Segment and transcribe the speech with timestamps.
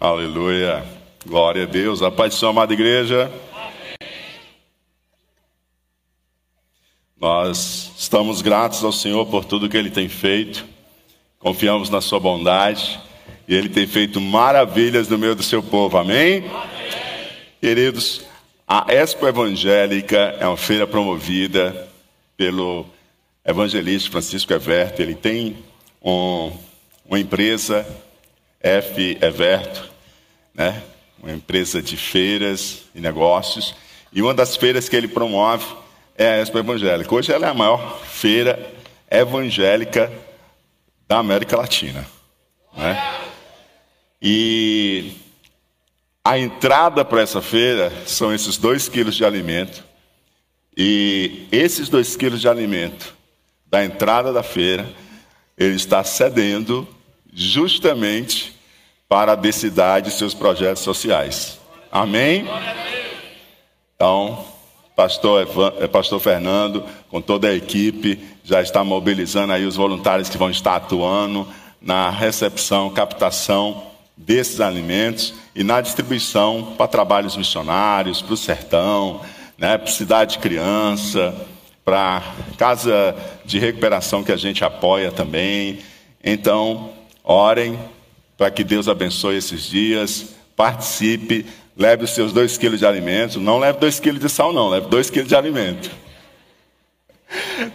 [0.00, 0.86] Aleluia.
[1.26, 2.02] Glória a Deus.
[2.02, 3.32] A paz do amada igreja.
[7.20, 10.64] Nós estamos gratos ao Senhor por tudo que Ele tem feito.
[11.40, 13.00] Confiamos na Sua bondade.
[13.48, 15.98] E Ele tem feito maravilhas no meio do seu povo.
[15.98, 16.44] Amém?
[16.48, 16.68] Amém.
[17.60, 18.24] Queridos,
[18.68, 21.88] a Expo Evangélica é uma feira promovida
[22.36, 22.86] pelo
[23.44, 25.02] evangelista Francisco Everto.
[25.02, 25.56] Ele tem
[26.00, 26.52] um,
[27.04, 27.84] uma empresa,
[28.60, 29.88] F Everto,
[30.54, 30.82] né?
[31.22, 33.74] uma empresa de feiras e negócios.
[34.12, 35.66] E uma das feiras que ele promove
[36.16, 37.14] é a Expo Evangélica.
[37.14, 38.74] Hoje ela é a maior feira
[39.10, 40.12] evangélica
[41.06, 42.06] da América Latina.
[42.76, 43.20] Né?
[44.20, 45.12] E
[46.24, 49.84] a entrada para essa feira são esses dois quilos de alimento.
[50.76, 53.16] E esses dois quilos de alimento
[53.66, 54.88] da entrada da feira,
[55.56, 56.86] ele está cedendo
[57.38, 58.52] justamente
[59.08, 61.60] para a densidade de seus projetos sociais.
[61.90, 62.44] Amém?
[63.94, 64.44] Então,
[64.96, 70.36] pastor, eh, pastor Fernando, com toda a equipe, já está mobilizando aí os voluntários que
[70.36, 71.46] vão estar atuando
[71.80, 73.84] na recepção, captação
[74.16, 79.20] desses alimentos e na distribuição para trabalhos missionários, para o sertão,
[79.56, 81.32] né, para cidade de criança,
[81.84, 82.20] para
[82.56, 85.78] casa de recuperação que a gente apoia também.
[86.22, 86.97] Então,
[87.28, 87.78] orem
[88.36, 90.34] para que Deus abençoe esses dias.
[90.56, 91.44] Participe,
[91.76, 93.38] leve os seus dois quilos de alimento.
[93.38, 95.90] Não leve dois quilos de sal, não, leve dois quilos de alimento.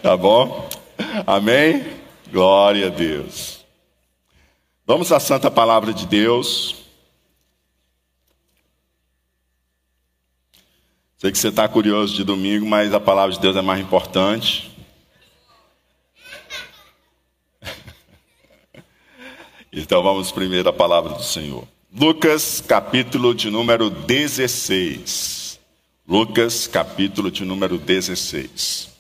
[0.02, 0.68] Tá bom?
[1.28, 1.86] Amém?
[2.32, 3.64] Glória a Deus.
[4.86, 6.76] Vamos à santa palavra de Deus.
[11.18, 14.73] Sei que você está curioso de domingo, mas a palavra de Deus é mais importante.
[19.76, 21.68] Então vamos primeiro à palavra do Senhor.
[21.92, 25.60] Lucas, capítulo de número 16.
[26.08, 28.93] Lucas, capítulo de número 16.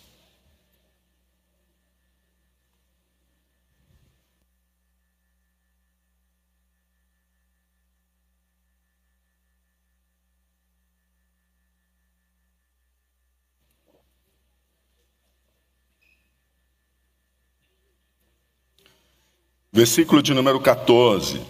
[19.75, 21.41] Versículo de número 14.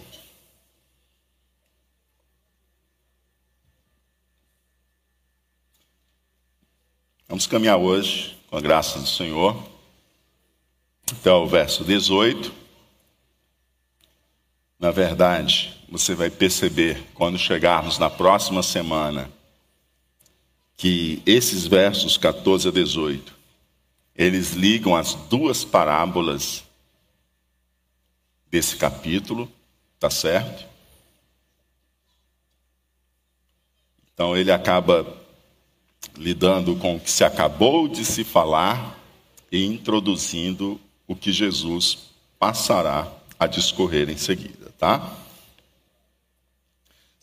[7.28, 9.62] Vamos caminhar hoje, com a graça do Senhor,
[11.12, 12.50] até o verso 18.
[14.78, 19.30] Na verdade, você vai perceber quando chegarmos na próxima semana
[20.78, 23.34] que esses versos 14 a 18
[24.16, 26.64] eles ligam as duas parábolas
[28.54, 29.50] desse capítulo,
[29.98, 30.64] tá certo?
[34.12, 35.04] Então ele acaba
[36.16, 38.96] lidando com o que se acabou de se falar
[39.50, 45.12] e introduzindo o que Jesus passará a discorrer em seguida, tá?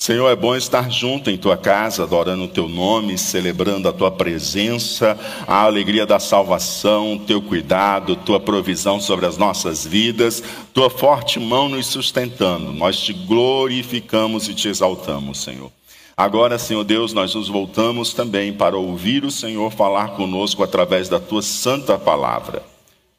[0.02, 4.10] Senhor, é bom estar junto em tua casa, adorando o teu nome, celebrando a tua
[4.10, 11.40] presença, a alegria da salvação, teu cuidado, tua provisão sobre as nossas vidas, tua forte
[11.40, 12.74] mão nos sustentando.
[12.74, 15.72] Nós te glorificamos e te exaltamos, Senhor.
[16.18, 21.20] Agora, Senhor Deus, nós nos voltamos também para ouvir o Senhor falar conosco através da
[21.20, 22.64] tua santa palavra.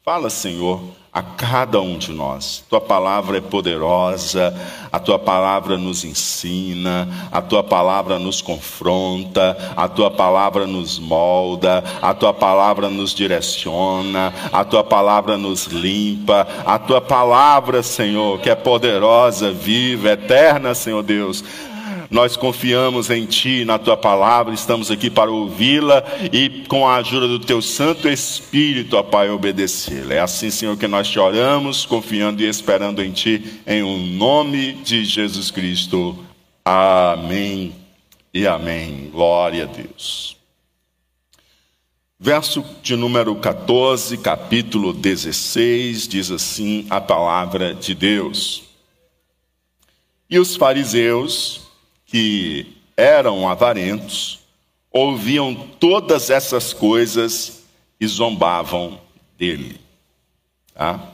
[0.03, 0.83] Fala, Senhor
[1.13, 2.63] a cada um de nós.
[2.67, 4.51] Tua palavra é poderosa,
[4.91, 11.83] a tua palavra nos ensina, a tua palavra nos confronta, a tua palavra nos molda,
[12.01, 18.49] a tua palavra nos direciona, a tua palavra nos limpa, a tua palavra, Senhor, que
[18.49, 21.43] é poderosa, viva, eterna, Senhor Deus
[22.13, 27.27] nós confiamos em Ti, na Tua palavra, estamos aqui para ouvi-la e, com a ajuda
[27.27, 30.13] do Teu Santo Espírito, ó Pai, obedecê-la.
[30.13, 34.05] É assim, Senhor, que nós te oramos, confiando e esperando em Ti, em o um
[34.15, 36.23] nome de Jesus Cristo.
[36.63, 37.73] Amém
[38.31, 39.09] e amém.
[39.11, 40.37] Glória a Deus.
[42.19, 48.65] Verso de número 14, capítulo 16, diz assim a palavra de Deus.
[50.29, 51.62] E os fariseus
[52.13, 54.41] que eram avarentos,
[54.91, 57.63] ouviam todas essas coisas
[57.99, 59.01] e zombavam
[59.35, 59.79] dele.
[60.75, 61.11] Tá?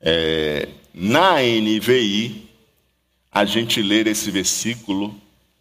[0.00, 2.48] É, na NVI,
[3.30, 5.14] a gente lê esse versículo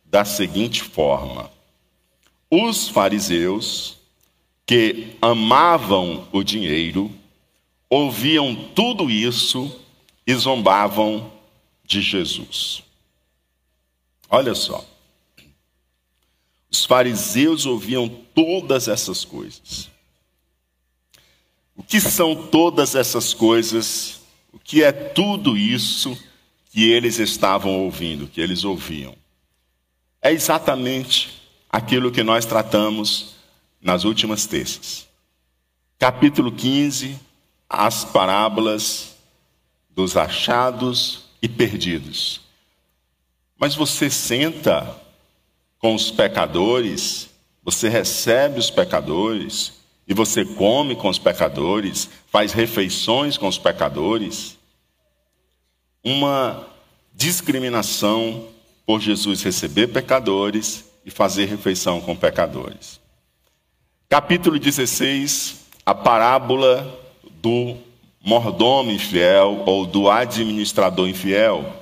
[0.06, 1.52] da seguinte forma:
[2.50, 3.98] Os fariseus
[4.66, 7.12] que amavam o dinheiro
[7.90, 9.78] ouviam tudo isso
[10.26, 11.30] e zombavam
[11.84, 12.87] de Jesus.
[14.30, 14.86] Olha só.
[16.70, 19.90] Os fariseus ouviam todas essas coisas.
[21.76, 24.22] O que são todas essas coisas?
[24.52, 26.18] O que é tudo isso
[26.72, 29.16] que eles estavam ouvindo, que eles ouviam?
[30.22, 33.36] É exatamente aquilo que nós tratamos
[33.80, 35.08] nas últimas terças.
[36.00, 37.18] Capítulo 15,
[37.70, 39.16] as parábolas
[39.90, 42.47] dos achados e perdidos.
[43.58, 44.96] Mas você senta
[45.80, 47.30] com os pecadores,
[47.64, 49.74] você recebe os pecadores,
[50.08, 54.58] e você come com os pecadores, faz refeições com os pecadores.
[56.04, 56.66] Uma
[57.14, 58.48] discriminação
[58.86, 63.02] por Jesus receber pecadores e fazer refeição com pecadores.
[64.08, 66.98] Capítulo 16, a parábola
[67.42, 67.76] do
[68.24, 71.74] mordomo infiel ou do administrador infiel,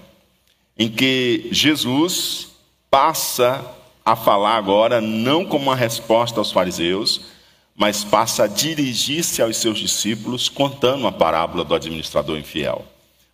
[0.77, 2.49] em que Jesus
[2.89, 3.63] passa
[4.03, 7.21] a falar agora não como uma resposta aos fariseus,
[7.75, 12.85] mas passa a dirigir-se aos seus discípulos contando a parábola do administrador infiel.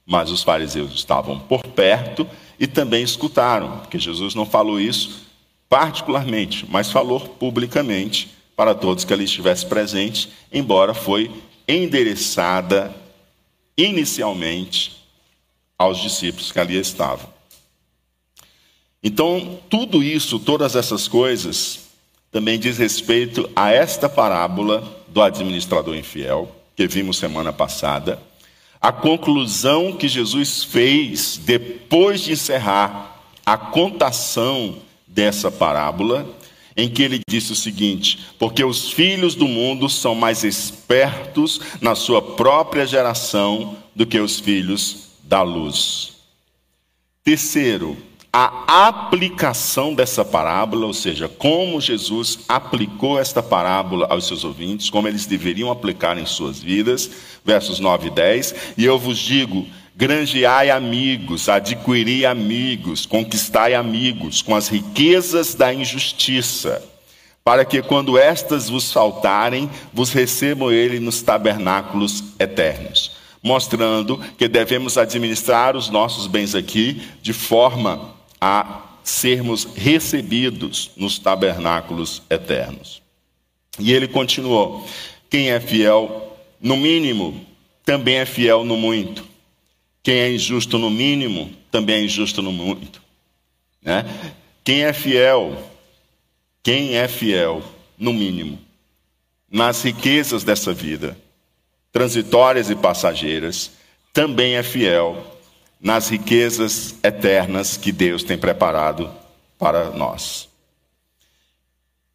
[0.05, 2.27] Mas os fariseus estavam por perto
[2.59, 5.29] e também escutaram, porque Jesus não falou isso
[5.69, 11.31] particularmente, mas falou publicamente para todos que ali estivesse presente, embora foi
[11.67, 12.93] endereçada
[13.77, 15.00] inicialmente
[15.81, 17.27] aos discípulos que ali estavam.
[19.03, 21.79] Então, tudo isso, todas essas coisas,
[22.31, 28.21] também diz respeito a esta parábola do administrador infiel, que vimos semana passada,
[28.79, 36.27] a conclusão que Jesus fez depois de encerrar a contação dessa parábola,
[36.77, 41.95] em que ele disse o seguinte: Porque os filhos do mundo são mais espertos na
[41.95, 45.00] sua própria geração do que os filhos
[45.31, 46.11] da luz.
[47.23, 47.95] Terceiro,
[48.33, 55.07] a aplicação dessa parábola, ou seja, como Jesus aplicou esta parábola aos seus ouvintes, como
[55.07, 57.09] eles deveriam aplicar em suas vidas,
[57.45, 58.55] versos 9 e 10.
[58.77, 66.83] E eu vos digo: granjeai amigos, adquiri amigos, conquistai amigos com as riquezas da injustiça,
[67.41, 73.20] para que quando estas vos faltarem, vos recebam ele nos tabernáculos eternos.
[73.43, 82.21] Mostrando que devemos administrar os nossos bens aqui de forma a sermos recebidos nos tabernáculos
[82.29, 83.01] eternos.
[83.79, 84.87] E ele continuou:
[85.29, 87.45] quem é fiel no mínimo,
[87.83, 89.25] também é fiel no muito.
[90.03, 93.01] Quem é injusto no mínimo, também é injusto no muito.
[93.81, 94.05] Né?
[94.63, 95.57] Quem é fiel,
[96.63, 97.63] quem é fiel
[97.97, 98.59] no mínimo,
[99.49, 101.17] nas riquezas dessa vida,
[101.91, 103.71] transitórias e passageiras,
[104.13, 105.17] também é fiel
[105.79, 109.09] nas riquezas eternas que Deus tem preparado
[109.57, 110.49] para nós.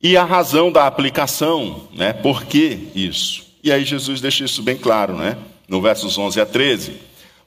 [0.02, 2.12] E a razão da aplicação, né?
[2.12, 3.46] Por que isso?
[3.62, 5.37] E aí Jesus deixa isso bem claro, né?
[5.67, 7.00] No versos 11 a 13.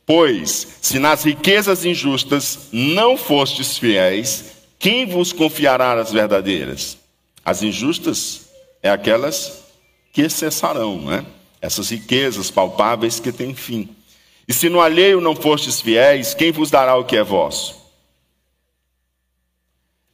[0.06, 4.46] Pois, se nas riquezas injustas não fostes fiéis,
[4.78, 6.98] quem vos confiará as verdadeiras?
[7.46, 8.50] As injustas
[8.82, 9.64] é aquelas
[10.12, 11.26] que cessarão, né?
[11.62, 13.90] Essas riquezas palpáveis que têm fim.
[14.48, 17.80] E se no alheio não fostes fiéis, quem vos dará o que é vosso?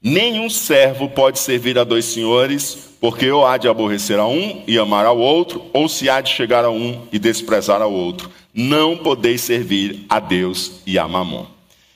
[0.01, 4.77] Nenhum servo pode servir a dois senhores, porque ou há de aborrecer a um e
[4.77, 8.29] amar ao outro, ou se há de chegar a um e desprezar ao outro.
[8.53, 11.47] Não podeis servir a Deus e a Mamon.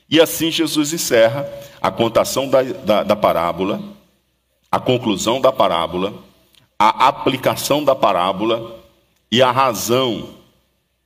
[0.09, 1.47] E assim Jesus encerra
[1.81, 3.79] a contação da, da, da parábola,
[4.71, 6.13] a conclusão da parábola,
[6.79, 8.78] a aplicação da parábola
[9.31, 10.35] e a razão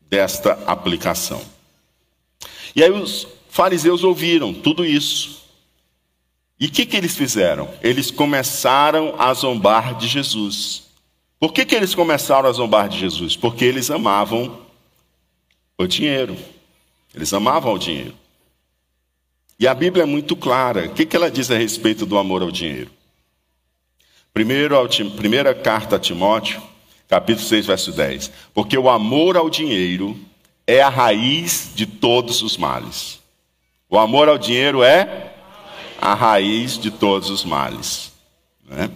[0.01, 1.41] desta aplicação.
[2.75, 5.43] E aí os fariseus ouviram tudo isso.
[6.59, 7.69] E o que, que eles fizeram?
[7.81, 10.83] Eles começaram a zombar de Jesus.
[11.39, 13.35] Por que, que eles começaram a zombar de Jesus?
[13.35, 14.61] Porque eles amavam
[15.77, 16.37] o dinheiro.
[17.13, 18.13] Eles amavam o dinheiro.
[19.59, 20.85] E a Bíblia é muito clara.
[20.85, 22.89] O que, que ela diz a respeito do amor ao dinheiro?
[24.33, 24.75] Primeiro,
[25.15, 26.61] primeira carta a Timóteo,
[27.13, 28.31] capítulo 6, verso 10.
[28.55, 30.17] Porque o amor ao dinheiro
[30.65, 33.19] é a raiz de todos os males.
[33.87, 35.31] O amor ao dinheiro é
[36.01, 38.11] a raiz de todos os males.
[38.67, 38.89] Né?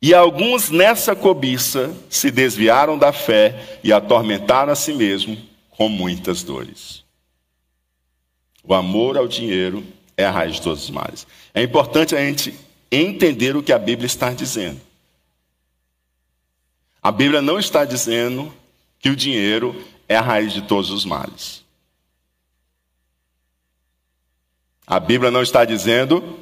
[0.00, 5.36] E alguns nessa cobiça se desviaram da fé e atormentaram a si mesmo
[5.70, 7.02] com muitas dores.
[8.62, 9.84] O amor ao dinheiro
[10.16, 11.26] é a raiz de todos os males.
[11.52, 12.54] É importante a gente
[12.90, 14.85] entender o que a Bíblia está dizendo.
[17.06, 18.52] A Bíblia não está dizendo
[18.98, 21.64] que o dinheiro é a raiz de todos os males.
[24.84, 26.36] A Bíblia não está dizendo.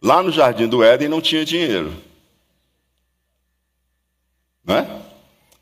[0.00, 1.94] Lá no jardim do Éden não tinha dinheiro.
[4.64, 5.02] Não é?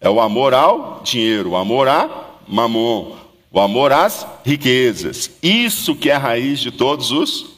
[0.00, 3.18] É o amor ao dinheiro, o amor a mamon,
[3.50, 5.28] o amor às riquezas.
[5.42, 7.56] Isso que é a raiz de todos os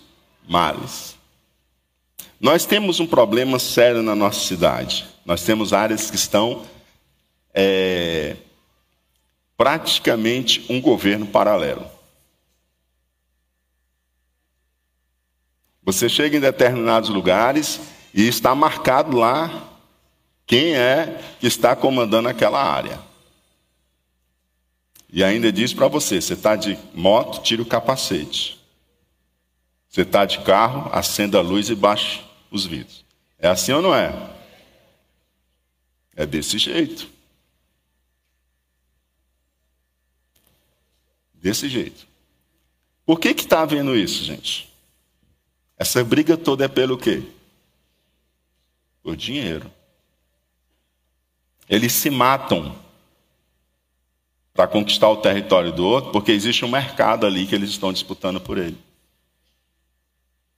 [0.49, 1.18] males.
[2.41, 5.07] Nós temos um problema sério na nossa cidade.
[5.25, 6.65] Nós temos áreas que estão
[7.53, 8.37] é,
[9.57, 11.85] praticamente um governo paralelo.
[15.83, 17.81] Você chega em determinados lugares
[18.15, 19.69] e está marcado lá
[20.47, 23.01] quem é que está comandando aquela área.
[25.11, 28.61] E ainda diz para você: você está de moto, tira o capacete.
[29.89, 33.05] Você está de carro, acenda a luz e baixe os vidros.
[33.39, 34.13] É assim ou não é?
[36.15, 37.09] É desse jeito.
[41.35, 42.07] Desse jeito.
[43.07, 44.69] Por que está havendo isso, gente?
[45.79, 47.23] Essa briga toda é pelo quê?
[49.03, 49.71] Por dinheiro.
[51.69, 52.77] Eles se matam
[54.53, 58.41] para conquistar o território do outro, porque existe um mercado ali que eles estão disputando
[58.41, 58.77] por ele.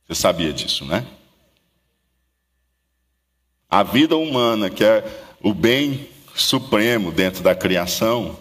[0.07, 1.07] Você sabia disso, né?
[3.71, 5.05] A vida humana, que é
[5.41, 8.37] o bem supremo dentro da criação,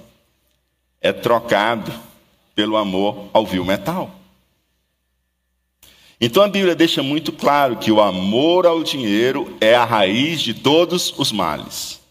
[0.99, 1.93] é trocado
[2.55, 4.19] pelo amor ao vil metal.
[6.19, 10.53] Então a Bíblia deixa muito claro que o amor ao dinheiro é a raiz de
[10.53, 12.01] todos os males.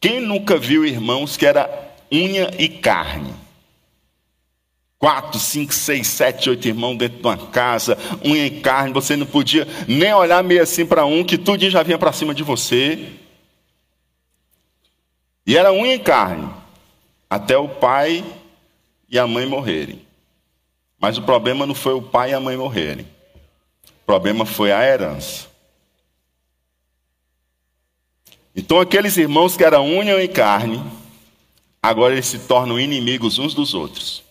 [0.00, 1.70] Quem nunca viu irmãos que era
[2.10, 3.41] unha e carne?
[5.02, 9.26] Quatro, cinco, seis, sete, oito irmãos dentro de uma casa, unha e carne, você não
[9.26, 13.08] podia nem olhar meio assim para um, que tudo já vinha para cima de você.
[15.44, 16.48] E era unha e carne,
[17.28, 18.24] até o pai
[19.08, 20.06] e a mãe morrerem.
[21.00, 23.04] Mas o problema não foi o pai e a mãe morrerem.
[23.84, 25.48] O problema foi a herança.
[28.54, 30.80] Então aqueles irmãos que eram unha e carne,
[31.82, 34.21] agora eles se tornam inimigos uns dos outros.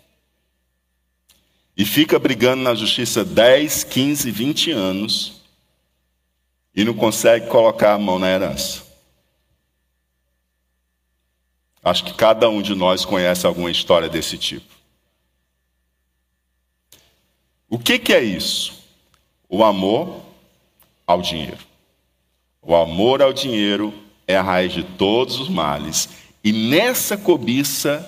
[1.75, 5.41] E fica brigando na justiça 10, 15, 20 anos
[6.75, 8.83] e não consegue colocar a mão na herança.
[11.83, 14.71] Acho que cada um de nós conhece alguma história desse tipo.
[17.67, 18.83] O que, que é isso?
[19.49, 20.21] O amor
[21.07, 21.57] ao dinheiro.
[22.61, 23.93] O amor ao dinheiro
[24.27, 26.09] é a raiz de todos os males.
[26.43, 28.07] E nessa cobiça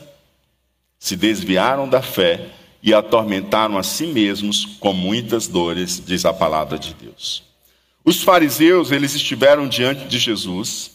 [1.00, 2.50] se desviaram da fé
[2.84, 7.42] e atormentaram a si mesmos com muitas dores, diz a palavra de Deus.
[8.06, 10.94] Os fariseus, eles estiveram diante de Jesus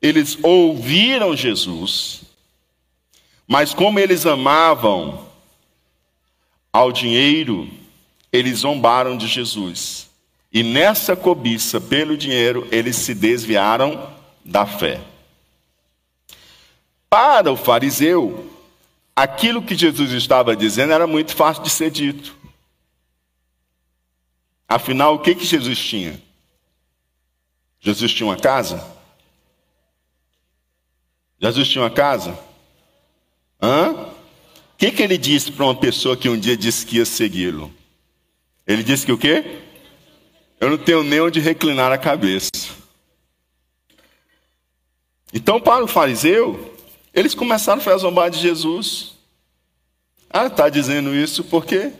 [0.00, 2.22] eles ouviram Jesus,
[3.46, 5.26] mas como eles amavam
[6.72, 7.68] ao dinheiro,
[8.32, 10.08] eles zombaram de Jesus.
[10.52, 14.10] E nessa cobiça pelo dinheiro, eles se desviaram
[14.44, 15.00] da fé.
[17.08, 18.49] Para o fariseu,
[19.22, 22.34] aquilo que Jesus estava dizendo era muito fácil de ser dito.
[24.66, 26.20] Afinal, o que, que Jesus tinha?
[27.80, 28.82] Jesus tinha uma casa?
[31.38, 32.38] Jesus tinha uma casa?
[33.60, 33.90] Hã?
[33.92, 37.70] O que, que ele disse para uma pessoa que um dia disse que ia segui-lo?
[38.66, 39.60] Ele disse que o quê?
[40.58, 42.50] Eu não tenho nem onde reclinar a cabeça.
[45.32, 46.78] Então, para o fariseu,
[47.12, 49.14] eles começaram a zombar de Jesus.
[50.28, 51.92] Ah, está dizendo isso porque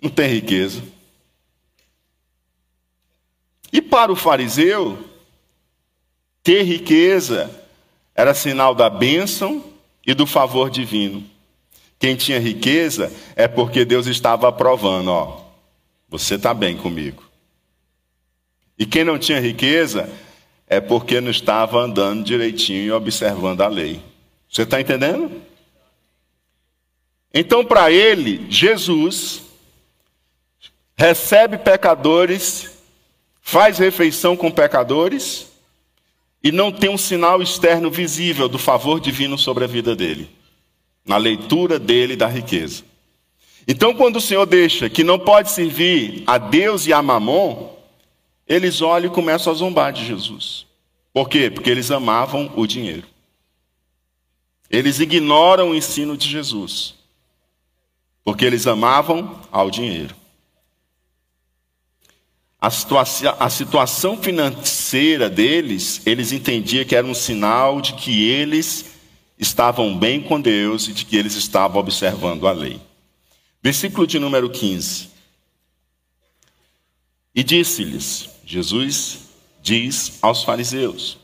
[0.00, 0.82] não tem riqueza.
[3.72, 4.98] E para o fariseu,
[6.42, 7.50] ter riqueza
[8.14, 9.64] era sinal da bênção
[10.06, 11.24] e do favor divino.
[11.98, 15.44] Quem tinha riqueza é porque Deus estava aprovando, ó,
[16.08, 17.24] você está bem comigo.
[18.78, 20.08] E quem não tinha riqueza
[20.66, 24.00] é porque não estava andando direitinho e observando a lei.
[24.48, 25.30] Você está entendendo?
[27.32, 29.42] Então, para ele, Jesus
[30.96, 32.70] recebe pecadores,
[33.42, 35.48] faz refeição com pecadores
[36.42, 40.30] e não tem um sinal externo visível do favor divino sobre a vida dele,
[41.04, 42.84] na leitura dele da riqueza.
[43.66, 47.74] Então, quando o Senhor deixa que não pode servir a Deus e a Mamon,
[48.46, 50.66] eles olham e começam a zombar de Jesus.
[51.12, 51.50] Por quê?
[51.50, 53.06] Porque eles amavam o dinheiro.
[54.68, 56.94] Eles ignoram o ensino de Jesus.
[58.24, 60.14] Porque eles amavam ao dinheiro.
[62.60, 68.86] A situação, a situação financeira deles, eles entendiam que era um sinal de que eles
[69.38, 72.80] estavam bem com Deus e de que eles estavam observando a lei.
[73.62, 75.10] Versículo de número 15.
[77.34, 79.20] E disse-lhes, Jesus
[79.62, 81.18] diz aos fariseus: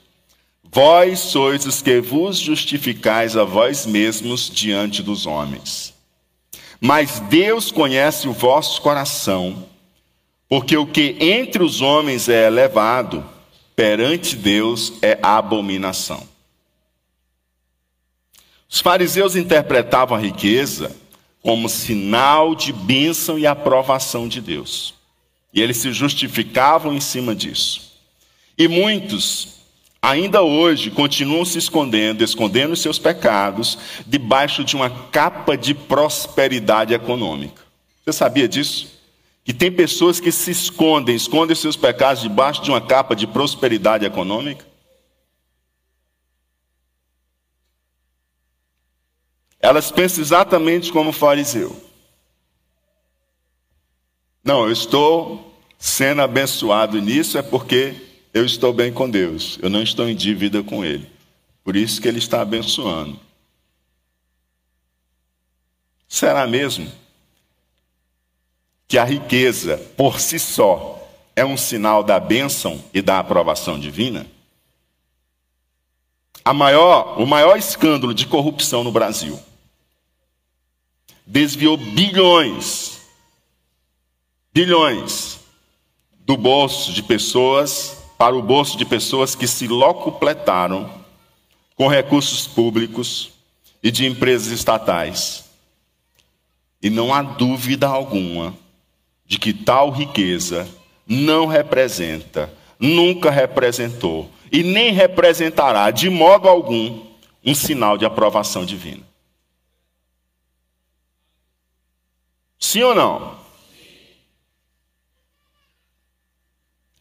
[0.72, 5.92] Vós sois os que vos justificais a vós mesmos diante dos homens.
[6.80, 9.68] Mas Deus conhece o vosso coração,
[10.48, 13.24] porque o que entre os homens é elevado,
[13.76, 16.26] perante Deus é abominação.
[18.68, 20.96] Os fariseus interpretavam a riqueza
[21.42, 24.94] como sinal de bênção e aprovação de Deus.
[25.52, 27.90] E eles se justificavam em cima disso.
[28.56, 29.60] E muitos,
[30.00, 37.62] ainda hoje, continuam se escondendo, escondendo seus pecados, debaixo de uma capa de prosperidade econômica.
[38.04, 39.00] Você sabia disso?
[39.44, 44.04] Que tem pessoas que se escondem, escondem seus pecados debaixo de uma capa de prosperidade
[44.04, 44.64] econômica?
[49.58, 51.89] Elas pensam exatamente como o fariseu.
[54.42, 57.94] Não, eu estou sendo abençoado nisso é porque
[58.32, 59.58] eu estou bem com Deus.
[59.62, 61.10] Eu não estou em dívida com Ele.
[61.64, 63.18] Por isso que Ele está abençoando.
[66.08, 66.90] Será mesmo
[68.88, 71.00] que a riqueza, por si só,
[71.36, 74.26] é um sinal da bênção e da aprovação divina?
[76.52, 79.38] Maior, o maior escândalo de corrupção no Brasil
[81.24, 82.89] desviou bilhões,
[84.52, 85.40] bilhões
[86.20, 90.90] do bolso de pessoas para o bolso de pessoas que se locupletaram
[91.74, 93.30] com recursos públicos
[93.82, 95.44] e de empresas estatais.
[96.82, 98.54] E não há dúvida alguma
[99.24, 100.68] de que tal riqueza
[101.06, 107.06] não representa, nunca representou e nem representará de modo algum
[107.44, 109.02] um sinal de aprovação divina.
[112.58, 113.39] Sim ou não?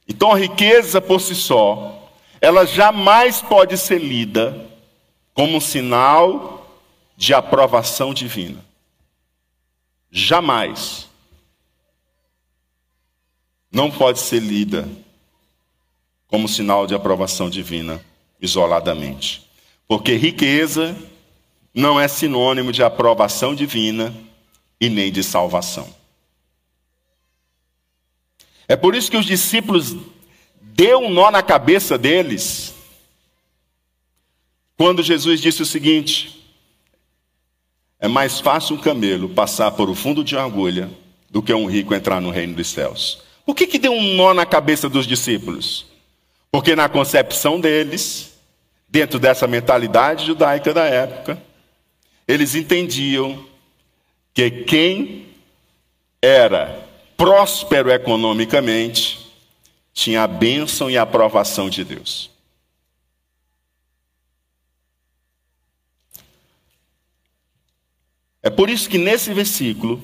[0.10, 4.68] Então a riqueza por si só, ela jamais pode ser lida
[5.36, 6.68] como um sinal
[7.16, 8.66] de aprovação divina.
[10.10, 11.08] Jamais.
[13.72, 14.90] Não pode ser lida
[16.28, 18.04] como sinal de aprovação divina
[18.42, 19.48] isoladamente.
[19.88, 20.98] Porque riqueza
[21.74, 24.14] não é sinônimo de aprovação divina
[24.82, 25.99] e nem de salvação.
[28.70, 29.96] É por isso que os discípulos
[30.62, 32.76] deu um nó na cabeça deles
[34.78, 36.46] quando Jesus disse o seguinte:
[38.00, 40.90] é mais fácil um camelo passar por o fundo de uma agulha
[41.32, 43.24] do que um rico entrar no reino dos céus.
[43.44, 45.88] Por que, que deu um nó na cabeça dos discípulos?
[46.52, 48.38] Porque na concepção deles,
[48.88, 51.42] dentro dessa mentalidade judaica da época,
[52.28, 53.44] eles entendiam
[54.32, 55.26] que quem
[56.22, 56.89] era
[57.20, 59.30] próspero economicamente
[59.94, 62.32] tinha a bênção e a aprovação de Deus.
[68.42, 70.02] É por isso que nesse versículo,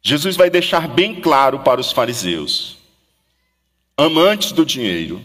[0.00, 2.78] Jesus vai deixar bem claro para os fariseus,
[3.94, 5.22] amantes do dinheiro,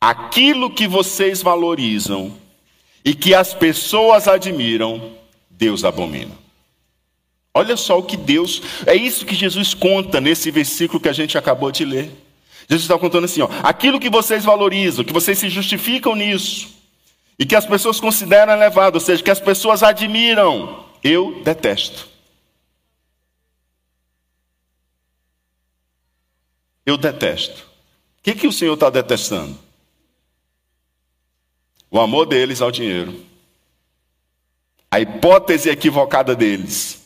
[0.00, 2.38] aquilo que vocês valorizam
[3.04, 5.18] e que as pessoas admiram,
[5.50, 6.47] Deus abomina.
[7.58, 11.36] Olha só o que Deus, é isso que Jesus conta nesse versículo que a gente
[11.36, 12.08] acabou de ler.
[12.68, 16.68] Jesus está contando assim: ó, aquilo que vocês valorizam, que vocês se justificam nisso,
[17.36, 22.06] e que as pessoas consideram elevado, ou seja, que as pessoas admiram, eu detesto.
[26.86, 27.62] Eu detesto.
[28.20, 29.58] O que, que o Senhor está detestando?
[31.90, 33.28] O amor deles ao dinheiro
[34.90, 36.97] a hipótese equivocada deles,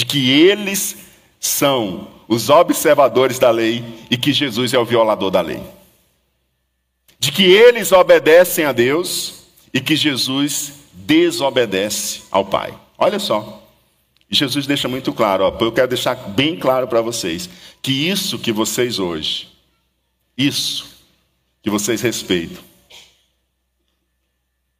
[0.00, 0.96] de que eles
[1.38, 5.62] são os observadores da lei e que Jesus é o violador da lei.
[7.18, 12.74] De que eles obedecem a Deus e que Jesus desobedece ao Pai.
[12.96, 13.62] Olha só.
[14.30, 17.50] Jesus deixa muito claro, ó, eu quero deixar bem claro para vocês
[17.82, 19.48] que isso que vocês hoje,
[20.38, 20.86] isso
[21.62, 22.62] que vocês respeitam,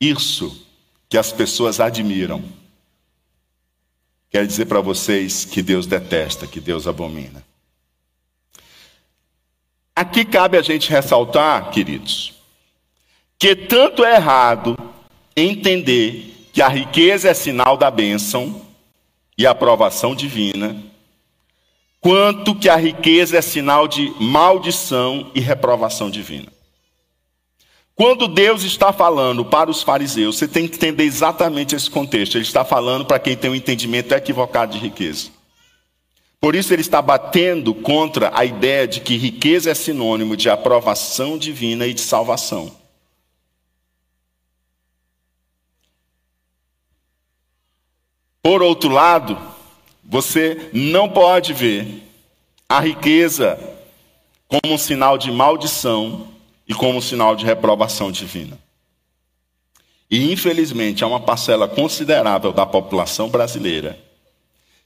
[0.00, 0.66] isso
[1.10, 2.42] que as pessoas admiram.
[4.30, 7.44] Quero dizer para vocês que Deus detesta, que Deus abomina.
[9.94, 12.32] Aqui cabe a gente ressaltar, queridos,
[13.36, 14.76] que tanto é errado
[15.36, 18.62] entender que a riqueza é sinal da bênção
[19.36, 20.80] e aprovação divina,
[22.00, 26.59] quanto que a riqueza é sinal de maldição e reprovação divina.
[28.00, 32.34] Quando Deus está falando para os fariseus, você tem que entender exatamente esse contexto.
[32.34, 35.28] Ele está falando para quem tem um entendimento equivocado de riqueza.
[36.40, 41.36] Por isso ele está batendo contra a ideia de que riqueza é sinônimo de aprovação
[41.36, 42.74] divina e de salvação.
[48.42, 49.38] Por outro lado,
[50.02, 52.02] você não pode ver
[52.66, 53.60] a riqueza
[54.48, 56.29] como um sinal de maldição
[56.70, 58.56] e como sinal de reprovação divina.
[60.08, 63.98] E infelizmente há uma parcela considerável da população brasileira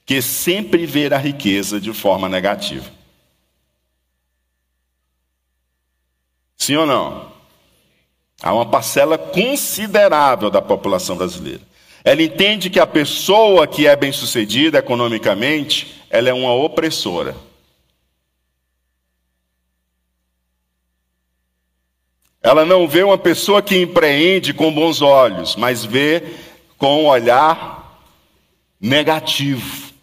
[0.06, 2.90] que sempre vê a riqueza de forma negativa.
[6.56, 7.30] Sim ou não?
[8.42, 11.60] Há uma parcela considerável da população brasileira.
[12.02, 17.36] Ela entende que a pessoa que é bem-sucedida economicamente, ela é uma opressora.
[22.44, 26.22] Ela não vê uma pessoa que empreende com bons olhos, mas vê
[26.76, 27.98] com um olhar
[28.78, 29.94] negativo.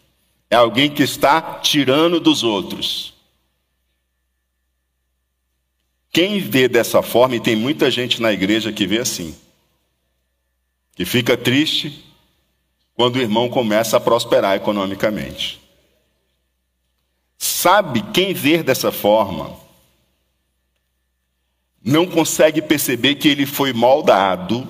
[0.49, 3.13] É alguém que está tirando dos outros.
[6.11, 9.37] Quem vê dessa forma, e tem muita gente na igreja que vê assim,
[10.95, 12.03] que fica triste
[12.95, 15.61] quando o irmão começa a prosperar economicamente.
[17.37, 19.60] Sabe quem vê dessa forma
[21.83, 24.67] não consegue perceber que ele foi moldado,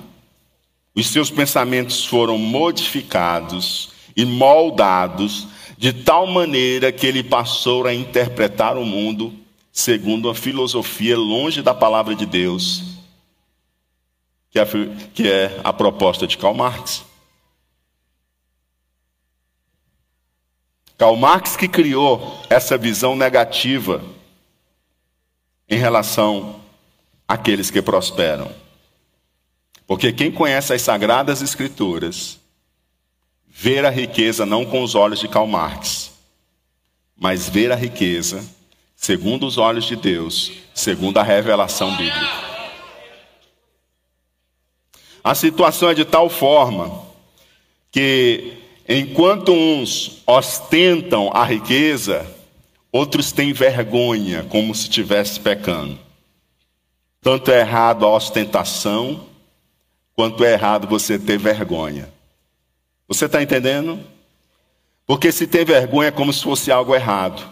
[0.94, 8.76] os seus pensamentos foram modificados e moldados de tal maneira que ele passou a interpretar
[8.76, 9.32] o mundo
[9.72, 12.82] segundo a filosofia longe da palavra de Deus,
[14.50, 14.66] que é,
[15.14, 17.04] que é a proposta de Karl Marx.
[20.98, 24.04] Karl Marx que criou essa visão negativa
[25.68, 26.61] em relação
[27.32, 28.52] àqueles que prosperam.
[29.86, 32.38] Porque quem conhece as sagradas escrituras,
[33.48, 36.12] vê a riqueza não com os olhos de Karl Marx,
[37.16, 38.44] mas vê a riqueza
[38.94, 42.52] segundo os olhos de Deus, segundo a revelação bíblica.
[45.24, 47.02] A situação é de tal forma
[47.90, 52.26] que, enquanto uns ostentam a riqueza,
[52.92, 56.11] outros têm vergonha, como se estivesse pecando.
[57.22, 59.28] Tanto é errado a ostentação,
[60.12, 62.12] quanto é errado você ter vergonha.
[63.06, 64.04] Você está entendendo?
[65.06, 67.48] Porque se ter vergonha é como se fosse algo errado.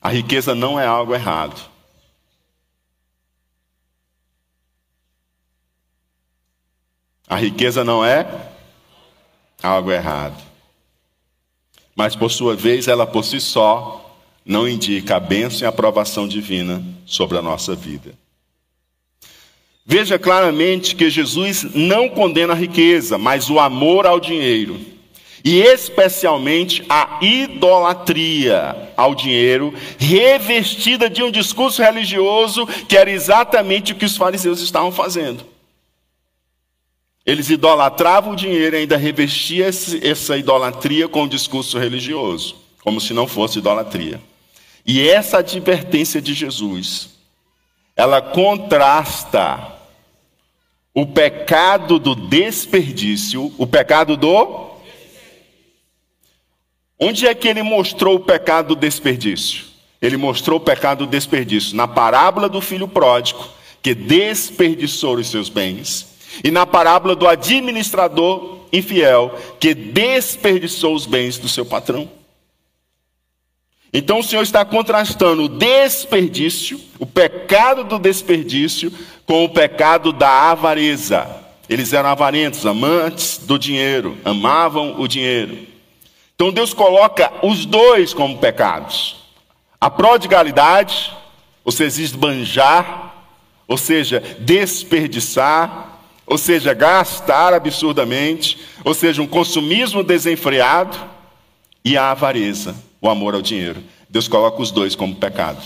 [0.00, 1.60] A riqueza não é algo errado.
[7.26, 8.52] A riqueza não é
[9.60, 10.40] algo errado.
[11.96, 16.28] Mas, por sua vez, ela por si só não indica a bênção e a aprovação
[16.28, 18.25] divina sobre a nossa vida.
[19.88, 24.80] Veja claramente que Jesus não condena a riqueza, mas o amor ao dinheiro.
[25.44, 33.94] E especialmente a idolatria ao dinheiro, revestida de um discurso religioso que era exatamente o
[33.94, 35.46] que os fariseus estavam fazendo.
[37.24, 43.14] Eles idolatravam o dinheiro e ainda revestiam essa idolatria com o discurso religioso, como se
[43.14, 44.20] não fosse idolatria.
[44.84, 47.10] E essa advertência de Jesus,
[47.94, 49.75] ela contrasta
[50.96, 54.70] o pecado do desperdício, o pecado do.
[56.98, 59.66] Onde é que ele mostrou o pecado do desperdício?
[60.00, 63.46] Ele mostrou o pecado do desperdício na parábola do filho pródigo,
[63.82, 71.36] que desperdiçou os seus bens e na parábola do administrador infiel, que desperdiçou os bens
[71.36, 72.10] do seu patrão.
[73.92, 78.90] Então o Senhor está contrastando o desperdício, o pecado do desperdício,
[79.26, 81.26] com o pecado da avareza.
[81.68, 85.66] Eles eram avarentos, amantes do dinheiro, amavam o dinheiro.
[86.34, 89.16] Então Deus coloca os dois como pecados:
[89.80, 91.12] a prodigalidade,
[91.64, 93.14] ou seja, esbanjar,
[93.66, 100.96] ou seja, desperdiçar, ou seja, gastar absurdamente, ou seja, um consumismo desenfreado
[101.84, 103.82] e a avareza, o amor ao dinheiro.
[104.08, 105.62] Deus coloca os dois como pecado.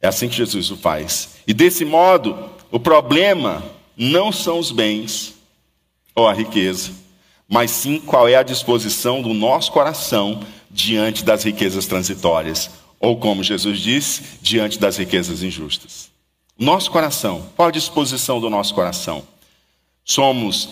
[0.00, 1.36] É assim que Jesus o faz.
[1.46, 3.62] E desse modo, o problema
[3.96, 5.34] não são os bens
[6.14, 6.92] ou a riqueza,
[7.48, 13.42] mas sim qual é a disposição do nosso coração diante das riquezas transitórias, ou como
[13.42, 16.10] Jesus disse, diante das riquezas injustas.
[16.58, 19.22] Nosso coração, qual a disposição do nosso coração?
[20.04, 20.70] Somos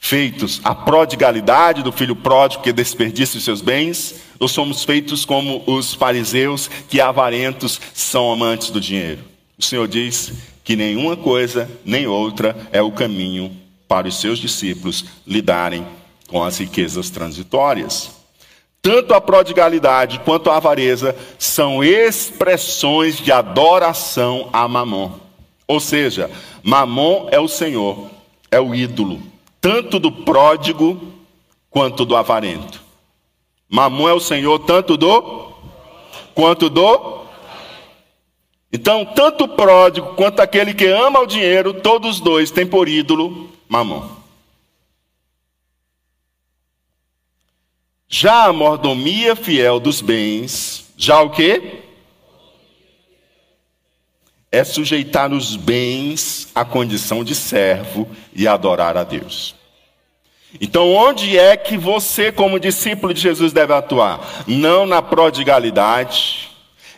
[0.00, 5.62] feitos a prodigalidade do filho pródigo que desperdiça os seus bens, ou somos feitos como
[5.66, 9.20] os fariseus que avarentos são amantes do dinheiro?
[9.58, 10.32] O Senhor diz
[10.64, 13.54] que nenhuma coisa nem outra é o caminho
[13.86, 15.86] para os seus discípulos lidarem
[16.26, 18.10] com as riquezas transitórias.
[18.80, 25.12] Tanto a prodigalidade quanto a avareza são expressões de adoração a Mamon.
[25.68, 26.30] Ou seja,
[26.62, 28.08] Mamon é o Senhor,
[28.50, 29.20] é o ídolo,
[29.60, 31.00] tanto do pródigo
[31.68, 32.80] quanto do avarento.
[33.68, 35.52] Mamon é o Senhor tanto do
[36.34, 37.20] quanto do
[38.72, 43.50] então, tanto o pródigo quanto aquele que ama o dinheiro, todos dois têm por ídolo
[43.68, 44.08] Mamon.
[48.08, 51.89] Já a mordomia fiel dos bens, já o quê?
[54.52, 59.54] É sujeitar os bens à condição de servo e adorar a Deus.
[60.60, 64.44] Então, onde é que você, como discípulo de Jesus, deve atuar?
[64.48, 66.50] Não na prodigalidade,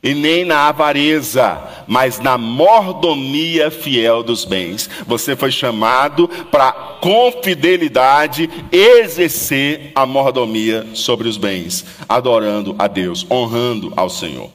[0.03, 4.91] e nem na avareza, mas na mordomia fiel dos bens.
[5.07, 13.25] Você foi chamado para, com fidelidade, exercer a mordomia sobre os bens, adorando a Deus,
[13.31, 14.51] honrando ao Senhor.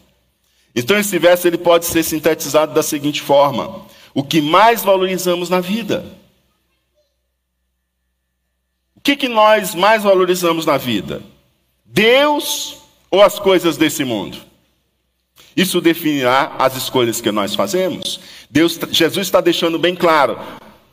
[0.79, 3.81] Então, esse verso ele pode ser sintetizado da seguinte forma:
[4.13, 6.05] o que mais valorizamos na vida?
[8.95, 11.23] O que, que nós mais valorizamos na vida?
[11.83, 12.77] Deus
[13.09, 14.37] ou as coisas desse mundo?
[15.55, 18.19] Isso definirá as escolhas que nós fazemos.
[18.47, 20.37] Deus, Jesus está deixando bem claro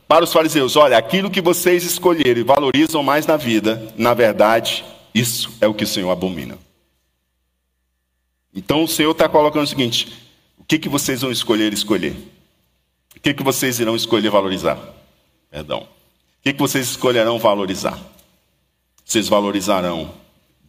[0.07, 4.83] para os fariseus: olha, aquilo que vocês escolherem e valorizam mais na vida, na verdade,
[5.13, 6.64] isso é o que o Senhor abomina.
[8.55, 10.07] Então o Senhor está colocando o seguinte:
[10.57, 12.15] o que, que vocês vão escolher escolher?
[13.15, 14.79] O que, que vocês irão escolher valorizar?
[15.51, 15.79] Perdão.
[15.81, 15.87] O
[16.43, 17.99] que, que vocês escolherão valorizar?
[19.03, 20.13] Vocês valorizarão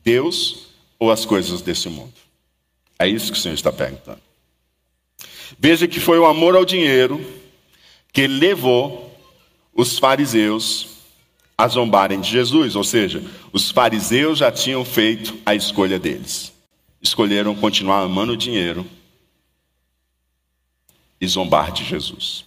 [0.02, 0.68] Deus
[0.98, 2.14] ou as coisas desse mundo?
[2.98, 4.20] É isso que o Senhor está perguntando.
[5.58, 7.24] Veja que foi o amor ao dinheiro
[8.12, 9.14] que levou
[9.74, 10.88] os fariseus
[11.58, 13.22] a zombarem de Jesus, ou seja,
[13.52, 16.55] os fariseus já tinham feito a escolha deles.
[17.00, 18.86] Escolheram continuar amando o dinheiro
[21.20, 22.44] e zombar de Jesus.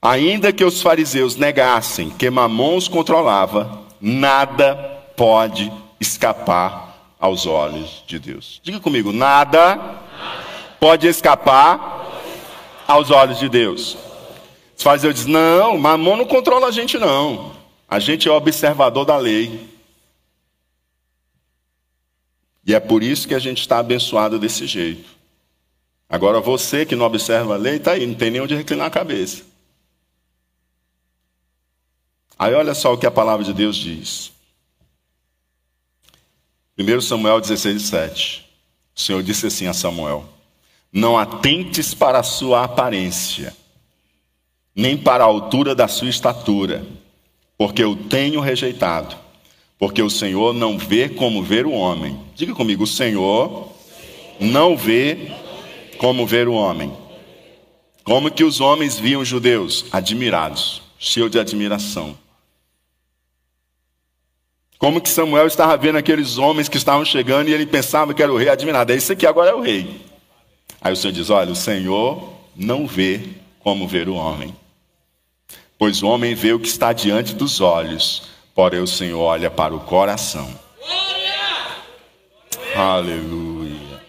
[0.00, 4.74] Ainda que os fariseus negassem que Mamon os controlava, nada
[5.16, 8.60] pode escapar aos olhos de Deus.
[8.62, 9.76] Diga comigo, nada
[10.78, 12.06] pode escapar
[12.86, 13.96] aos olhos de Deus.
[14.76, 17.52] Os fariseus dizem, não, mamão não controla a gente não.
[17.88, 19.68] A gente é observador da lei.
[22.68, 25.08] E é por isso que a gente está abençoado desse jeito.
[26.06, 28.90] Agora você que não observa a lei, está aí, não tem nem onde reclinar a
[28.90, 29.42] cabeça.
[32.38, 34.30] Aí olha só o que a palavra de Deus diz.
[36.78, 38.50] 1 Samuel 16, 7.
[38.94, 40.28] O Senhor disse assim a Samuel:
[40.92, 43.56] Não atentes para a sua aparência,
[44.74, 46.86] nem para a altura da sua estatura,
[47.56, 49.27] porque eu tenho rejeitado.
[49.78, 52.18] Porque o Senhor não vê como ver o homem.
[52.34, 53.68] Diga comigo: o Senhor
[54.40, 55.30] não vê
[55.98, 56.92] como ver o homem.
[58.02, 59.84] Como que os homens viam os judeus?
[59.92, 62.16] Admirados, cheios de admiração.
[64.78, 68.32] Como que Samuel estava vendo aqueles homens que estavam chegando e ele pensava que era
[68.32, 68.92] o rei admirado.
[68.92, 70.00] É isso aqui agora é o rei.
[70.80, 73.20] Aí o Senhor diz: Olha, o Senhor não vê
[73.60, 74.54] como ver o homem.
[75.76, 78.22] Pois o homem vê o que está diante dos olhos,
[78.58, 80.52] porém o Senhor olha para o coração.
[82.74, 84.02] Aleluia.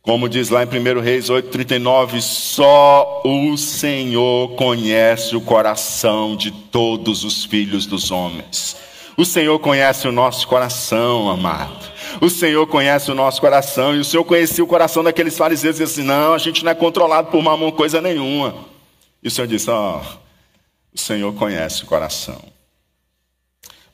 [0.00, 7.22] Como diz lá em 1 Reis 8,39, só o Senhor conhece o coração de todos
[7.22, 8.78] os filhos dos homens.
[9.14, 11.84] O Senhor conhece o nosso coração, amado.
[12.22, 13.94] O Senhor conhece o nosso coração.
[13.94, 16.74] E o Senhor conhecia o coração daqueles fariseus e disse não, a gente não é
[16.74, 18.54] controlado por mamão coisa nenhuma.
[19.22, 20.16] E o Senhor disse: ó, oh,
[20.94, 22.55] o Senhor conhece o coração.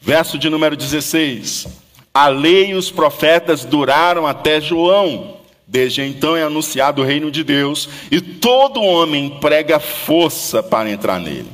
[0.02, 1.68] Verso de número 16:
[2.12, 5.40] A lei e os profetas duraram até João.
[5.66, 11.18] Desde então é anunciado o reino de Deus, e todo homem prega força para entrar
[11.18, 11.48] nele.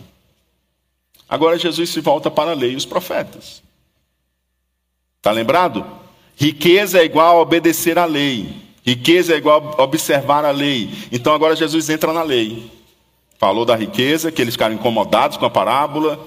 [1.28, 3.62] Agora Jesus se volta para a lei e os profetas.
[5.18, 5.87] Está lembrado?
[6.37, 8.56] Riqueza é igual a obedecer à lei.
[8.84, 10.90] Riqueza é igual a observar a lei.
[11.12, 12.70] Então agora Jesus entra na lei.
[13.38, 16.18] Falou da riqueza, que eles ficaram incomodados com a parábola,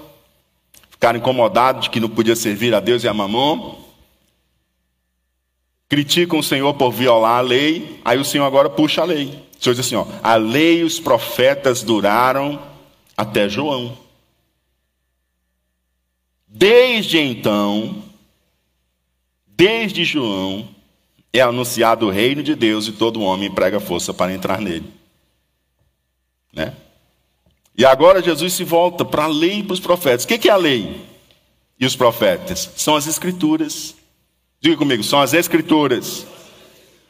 [1.02, 3.76] ficaram incomodados de que não podia servir a Deus e a mamão.
[5.88, 9.24] Criticam o Senhor por violar a lei, aí o Senhor agora puxa a lei.
[9.58, 12.62] O Senhor diz assim: ó, a lei e os profetas duraram
[13.16, 13.98] até João.
[16.46, 18.04] Desde então,
[19.44, 20.68] desde João,
[21.32, 24.88] é anunciado o reino de Deus e todo homem prega força para entrar nele.
[26.52, 26.72] Né?
[27.76, 30.24] E agora Jesus se volta para a lei e para os profetas.
[30.24, 31.00] O que é a lei
[31.78, 32.70] e os profetas?
[32.76, 33.94] São as escrituras.
[34.60, 36.26] Diga comigo, são as escrituras.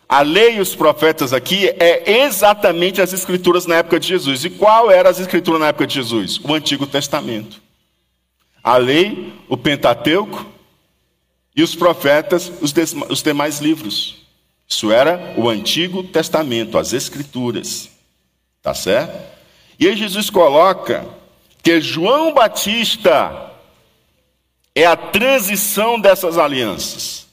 [0.08, 4.44] A lei e os profetas aqui é exatamente as escrituras na época de Jesus.
[4.44, 6.38] E qual era as escrituras na época de Jesus?
[6.44, 7.60] O Antigo Testamento.
[8.62, 10.46] A lei, o Pentateuco
[11.56, 12.72] e os profetas, os,
[13.08, 14.18] os demais livros.
[14.68, 17.90] Isso era o Antigo Testamento, as escrituras.
[18.62, 19.31] Tá certo?
[19.82, 21.04] E aí Jesus coloca
[21.60, 23.50] que João Batista
[24.76, 27.26] é a transição dessas alianças.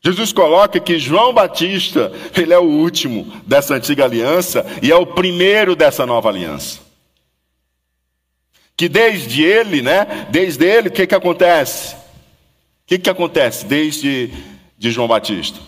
[0.00, 5.04] Jesus coloca que João Batista, ele é o último dessa antiga aliança e é o
[5.04, 6.78] primeiro dessa nova aliança.
[8.76, 10.28] Que desde ele, né?
[10.30, 11.96] Desde ele, o que que acontece?
[11.96, 14.32] O que que acontece desde
[14.78, 15.58] de João Batista?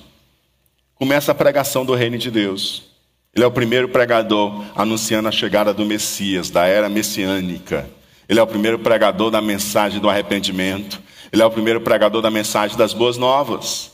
[0.94, 2.95] Começa a pregação do reino de Deus.
[3.36, 7.86] Ele é o primeiro pregador anunciando a chegada do Messias, da era messiânica.
[8.26, 10.98] Ele é o primeiro pregador da mensagem do arrependimento.
[11.30, 13.92] Ele é o primeiro pregador da mensagem das boas novas.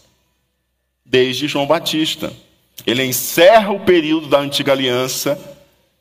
[1.04, 2.32] Desde João Batista.
[2.86, 5.36] Ele encerra o período da antiga aliança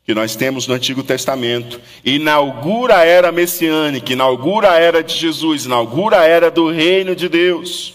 [0.06, 5.66] que nós temos no Antigo Testamento, inaugura a era messiânica, inaugura a era de Jesus,
[5.66, 7.94] inaugura a era do reino de Deus.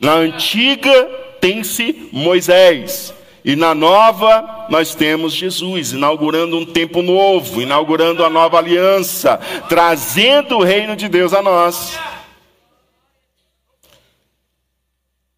[0.00, 0.92] Na antiga
[1.40, 8.58] tem-se Moisés, e na nova, nós temos Jesus, inaugurando um tempo novo, inaugurando a nova
[8.58, 11.98] aliança, trazendo o reino de Deus a nós.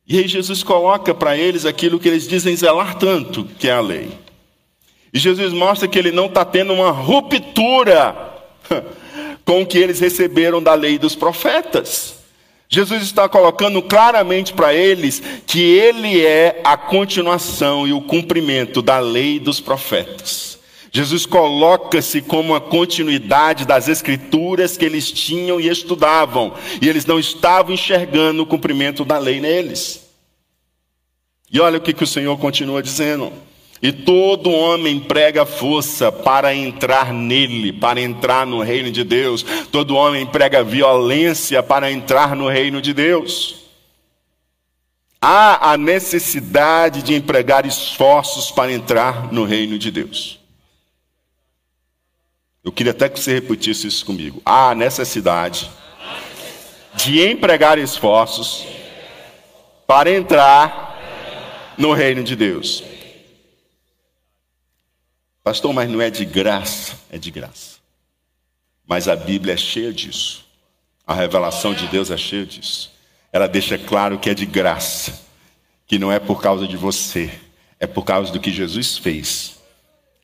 [0.06, 3.80] E aí Jesus coloca para eles aquilo que eles dizem zelar tanto, que é a
[3.80, 4.10] lei.
[5.14, 8.16] E Jesus mostra que ele não está tendo uma ruptura
[9.44, 12.21] com o que eles receberam da lei dos profetas.
[12.74, 18.98] Jesus está colocando claramente para eles que ele é a continuação e o cumprimento da
[18.98, 20.58] lei dos profetas.
[20.90, 27.20] Jesus coloca-se como a continuidade das escrituras que eles tinham e estudavam, e eles não
[27.20, 30.06] estavam enxergando o cumprimento da lei neles.
[31.52, 33.30] E olha o que, que o Senhor continua dizendo.
[33.82, 39.44] E todo homem prega força para entrar nele, para entrar no reino de Deus.
[39.72, 43.56] Todo homem prega violência para entrar no reino de Deus.
[45.20, 50.38] Há a necessidade de empregar esforços para entrar no reino de Deus.
[52.62, 54.40] Eu queria até que você repetisse isso comigo.
[54.46, 55.68] Há a necessidade
[56.94, 58.64] de empregar esforços
[59.88, 62.91] para entrar no reino de Deus.
[65.42, 66.96] Pastor, mas não é de graça?
[67.10, 67.78] É de graça.
[68.86, 70.44] Mas a Bíblia é cheia disso.
[71.06, 72.92] A revelação de Deus é cheia disso.
[73.32, 75.20] Ela deixa claro que é de graça,
[75.86, 77.30] que não é por causa de você,
[77.80, 79.56] é por causa do que Jesus fez.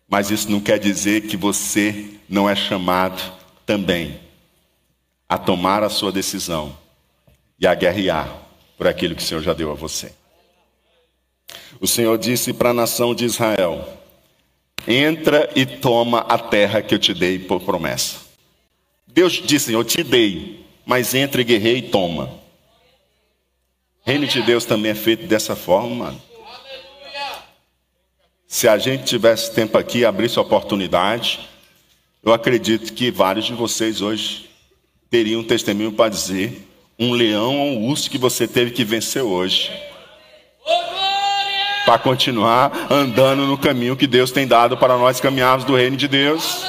[0.08, 3.20] Mas isso não quer dizer que você não é chamado
[3.66, 4.20] também
[5.28, 6.76] a tomar a sua decisão
[7.58, 8.30] e a guerrear
[8.76, 10.12] por aquilo que o Senhor já deu a você.
[11.80, 13.97] O Senhor disse para a nação de Israel:
[14.90, 18.20] Entra e toma a terra que eu te dei por promessa.
[19.06, 22.32] Deus disse: Eu te dei, mas entra e guerreia e toma.
[24.02, 26.16] Reino de Deus também é feito dessa forma.
[28.46, 31.46] Se a gente tivesse tempo aqui, abrisse a oportunidade,
[32.24, 34.48] eu acredito que vários de vocês hoje
[35.10, 36.66] teriam um testemunho para dizer
[36.98, 39.70] um leão ou um urso que você teve que vencer hoje
[41.88, 46.06] para continuar andando no caminho que Deus tem dado para nós caminharmos do reino de
[46.06, 46.62] Deus.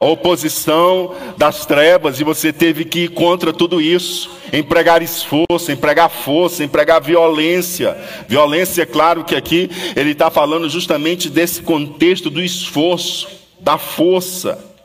[0.00, 6.10] A oposição das trevas, e você teve que ir contra tudo isso, empregar esforço, empregar
[6.10, 7.96] força, empregar violência.
[8.26, 13.28] Violência, é claro que aqui ele está falando justamente desse contexto do esforço,
[13.60, 14.75] da força.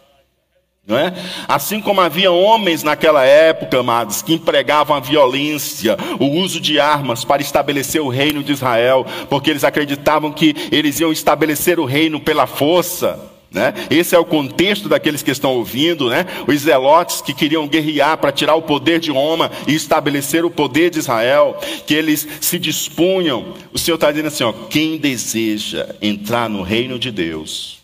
[0.85, 1.13] Não é?
[1.47, 7.23] Assim como havia homens naquela época, amados, que empregavam a violência, o uso de armas
[7.23, 12.19] para estabelecer o reino de Israel, porque eles acreditavam que eles iam estabelecer o reino
[12.19, 13.19] pela força.
[13.51, 13.73] Né?
[13.89, 16.25] Esse é o contexto daqueles que estão ouvindo, né?
[16.47, 20.89] os zelotes que queriam guerrear para tirar o poder de Roma e estabelecer o poder
[20.89, 23.53] de Israel, que eles se dispunham.
[23.71, 27.79] O Senhor está dizendo assim: ó, quem deseja entrar no reino de Deus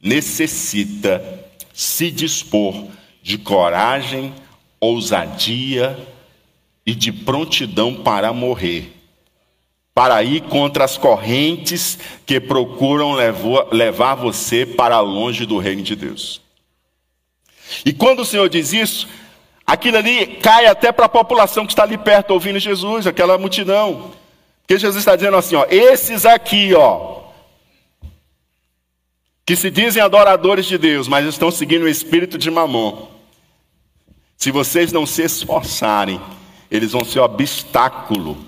[0.00, 2.86] necessita se dispor
[3.22, 4.34] de coragem,
[4.80, 5.98] ousadia
[6.86, 8.92] e de prontidão para morrer,
[9.94, 13.12] para ir contra as correntes que procuram
[13.70, 16.40] levar você para longe do reino de Deus.
[17.84, 19.08] E quando o Senhor diz isso,
[19.66, 24.12] aquilo ali cai até para a população que está ali perto ouvindo Jesus, aquela multidão.
[24.62, 27.19] Porque Jesus está dizendo assim, ó, esses aqui, ó,
[29.50, 33.08] que se dizem adoradores de Deus, mas estão seguindo o espírito de Mamon,
[34.36, 36.20] se vocês não se esforçarem,
[36.70, 38.38] eles vão ser obstáculo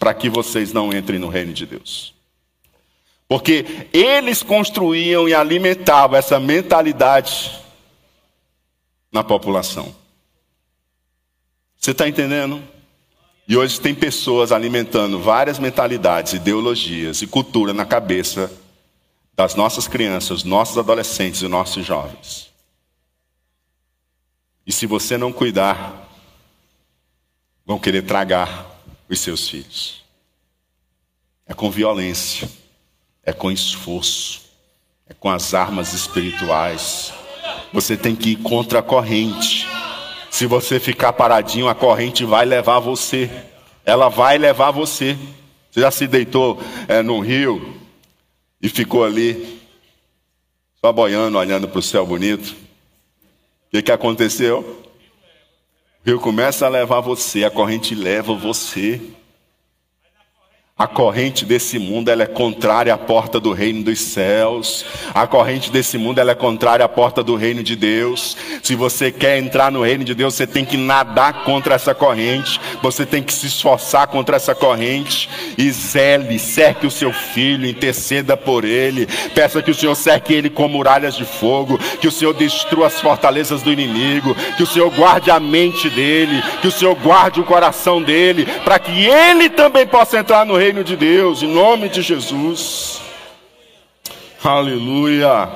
[0.00, 2.12] para que vocês não entrem no reino de Deus.
[3.28, 7.56] Porque eles construíam e alimentavam essa mentalidade
[9.12, 9.94] na população.
[11.78, 12.60] Você está entendendo?
[13.46, 18.50] E hoje tem pessoas alimentando várias mentalidades, ideologias e cultura na cabeça
[19.34, 22.50] das nossas crianças, nossos adolescentes e nossos jovens.
[24.66, 26.08] E se você não cuidar,
[27.64, 28.66] vão querer tragar
[29.08, 30.02] os seus filhos.
[31.46, 32.48] É com violência,
[33.24, 34.42] é com esforço,
[35.08, 37.12] é com as armas espirituais.
[37.72, 39.66] Você tem que ir contra a corrente.
[40.30, 43.30] Se você ficar paradinho, a corrente vai levar você.
[43.84, 45.18] Ela vai levar você.
[45.70, 47.81] Você já se deitou é, num rio
[48.62, 49.60] e ficou ali,
[50.80, 52.50] só boiando, olhando para o céu bonito?
[52.50, 54.60] O que, que aconteceu?
[56.04, 59.00] O rio começa a levar você, a corrente leva você.
[60.78, 64.86] A corrente desse mundo ela é contrária à porta do reino dos céus.
[65.14, 68.38] A corrente desse mundo ela é contrária à porta do reino de Deus.
[68.62, 72.58] Se você quer entrar no reino de Deus, você tem que nadar contra essa corrente.
[72.82, 75.28] Você tem que se esforçar contra essa corrente.
[75.58, 79.06] E zele, cerque o seu filho, interceda por ele.
[79.34, 81.78] Peça que o Senhor cerque ele com muralhas de fogo.
[82.00, 84.34] Que o Senhor destrua as fortalezas do inimigo.
[84.56, 86.42] Que o Senhor guarde a mente dele.
[86.62, 88.46] Que o Senhor guarde o coração dele.
[88.64, 93.00] Para que ele também possa entrar no reino reino de Deus, em nome de Jesus.
[94.44, 95.50] Aleluia.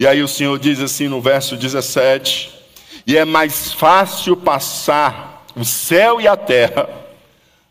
[0.00, 2.50] E aí o Senhor diz assim no verso 17:
[3.06, 6.90] E é mais fácil passar o céu e a terra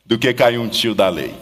[0.05, 1.35] do que cair um tio da lei.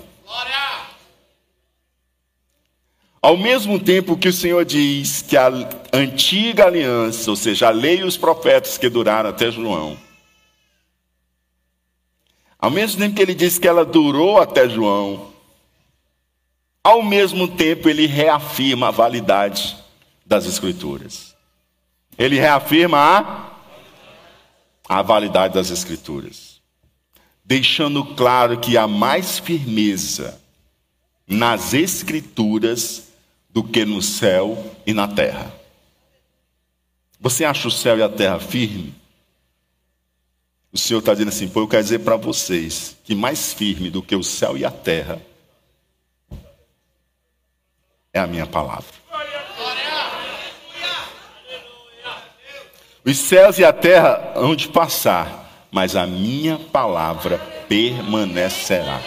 [3.22, 5.52] Ao mesmo tempo que o Senhor diz que a
[5.94, 9.96] antiga aliança, ou seja, a lei e os profetas que duraram até João,
[12.66, 15.32] ao mesmo tempo que ele diz que ela durou até João,
[16.84, 19.78] ao mesmo tempo ele reafirma a validade
[20.26, 21.36] das Escrituras.
[22.18, 23.52] Ele reafirma a,
[24.98, 26.60] a validade das Escrituras,
[27.44, 30.42] deixando claro que há mais firmeza
[31.28, 33.10] nas Escrituras
[33.48, 35.54] do que no céu e na terra.
[37.20, 38.92] Você acha o céu e a terra firme?
[40.76, 44.02] O Senhor está dizendo assim: pô, eu quero dizer para vocês que mais firme do
[44.02, 45.22] que o céu e a terra
[48.12, 48.94] é a minha palavra.
[53.06, 57.38] Os céus e a terra hão de passar, mas a minha palavra
[57.70, 59.00] permanecerá.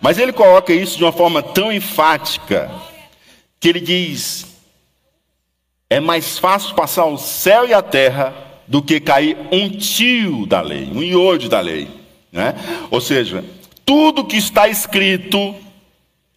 [0.00, 2.68] Mas ele coloca isso de uma forma tão enfática
[3.60, 4.44] que ele diz:
[5.88, 10.60] é mais fácil passar o céu e a terra do que cair um tio da
[10.60, 11.88] lei, um iodo da lei.
[12.30, 12.54] Né?
[12.90, 13.44] Ou seja,
[13.84, 15.54] tudo que está escrito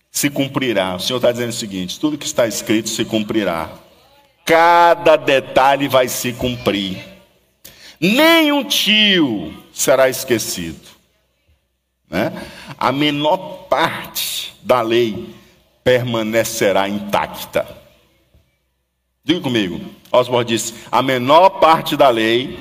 [0.10, 0.96] se cumprirá.
[0.96, 3.70] O Senhor está dizendo o seguinte: tudo que está escrito se cumprirá.
[4.46, 6.98] Cada detalhe vai se cumprir.
[8.00, 10.90] Nem um tio será esquecido.
[12.10, 12.32] Né?
[12.78, 15.36] A menor parte da lei
[15.84, 17.81] permanecerá intacta.
[19.24, 19.80] Diga comigo.
[20.12, 22.60] Osborne disse: a menor parte da lei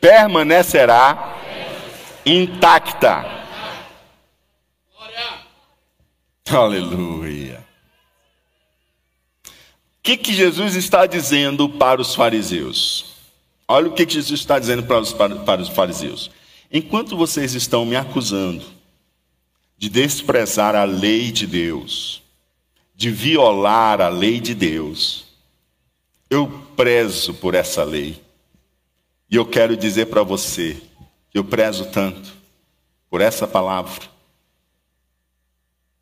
[0.00, 1.36] permanecerá
[2.24, 3.36] intacta.
[6.48, 7.64] Aleluia.
[9.46, 9.50] O
[10.02, 13.16] que, que Jesus está dizendo para os fariseus?
[13.66, 16.30] Olha o que, que Jesus está dizendo para os, para, para os fariseus.
[16.72, 18.64] Enquanto vocês estão me acusando
[19.76, 22.22] de desprezar a lei de Deus,
[22.96, 25.26] de violar a lei de Deus,
[26.30, 28.20] eu prezo por essa lei.
[29.30, 30.80] E eu quero dizer para você
[31.30, 32.32] que eu prezo tanto
[33.10, 34.02] por essa palavra.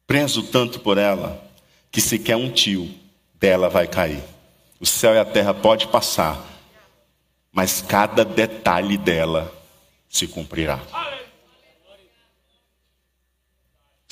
[0.06, 1.42] Prezo tanto por ela
[1.90, 2.88] que sequer um tio
[3.34, 4.22] dela vai cair.
[4.78, 6.40] O céu e a terra pode passar,
[7.50, 9.52] mas cada detalhe dela
[10.08, 10.80] se cumprirá.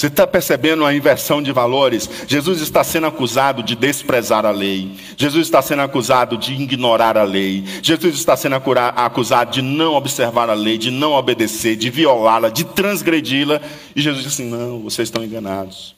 [0.03, 2.11] Você está percebendo a inversão de valores?
[2.27, 4.97] Jesus está sendo acusado de desprezar a lei.
[5.17, 7.63] Jesus está sendo acusado de ignorar a lei.
[7.81, 12.65] Jesus está sendo acusado de não observar a lei, de não obedecer, de violá-la, de
[12.65, 13.61] transgredi-la.
[13.95, 15.95] E Jesus diz assim: não, vocês estão enganados.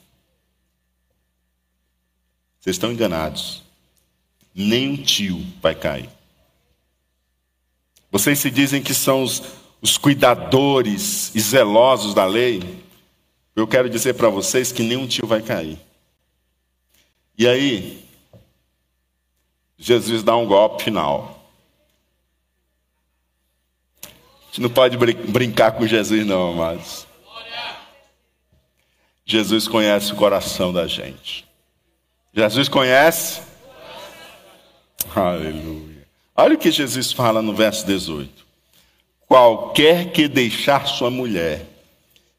[2.59, 3.63] Vocês estão enganados.
[4.53, 6.11] Nem um tio vai cair.
[8.11, 9.41] Vocês se dizem que são os,
[9.81, 12.84] os cuidadores e zelosos da lei.
[13.55, 15.79] Eu quero dizer para vocês que nenhum tio vai cair.
[17.37, 18.05] E aí,
[19.77, 21.49] Jesus dá um golpe final.
[24.03, 27.07] A gente não pode brin brincar com Jesus, não, amados.
[29.25, 31.45] Jesus conhece o coração da gente.
[32.33, 33.41] Jesus conhece?
[35.15, 36.07] Aleluia.
[36.35, 38.45] Olha o que Jesus fala no verso 18.
[39.27, 41.74] Qualquer que deixar sua mulher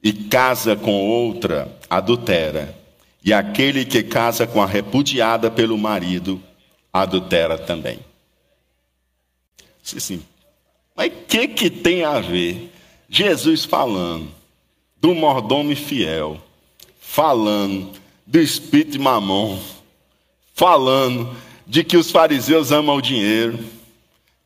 [0.06, 2.78] e casa com outra, adultera.
[3.24, 6.40] E aquele que casa com a repudiada pelo marido,
[6.92, 7.98] adultera também.
[9.82, 10.22] Sim,
[10.94, 12.72] mas o que, que tem a ver
[13.10, 14.30] Jesus falando
[15.00, 16.40] do mordomo fiel,
[17.00, 17.90] falando
[18.24, 19.58] do espírito de mamão,
[20.54, 21.36] falando
[21.66, 23.58] de que os fariseus amam o dinheiro?
[23.58, 23.68] O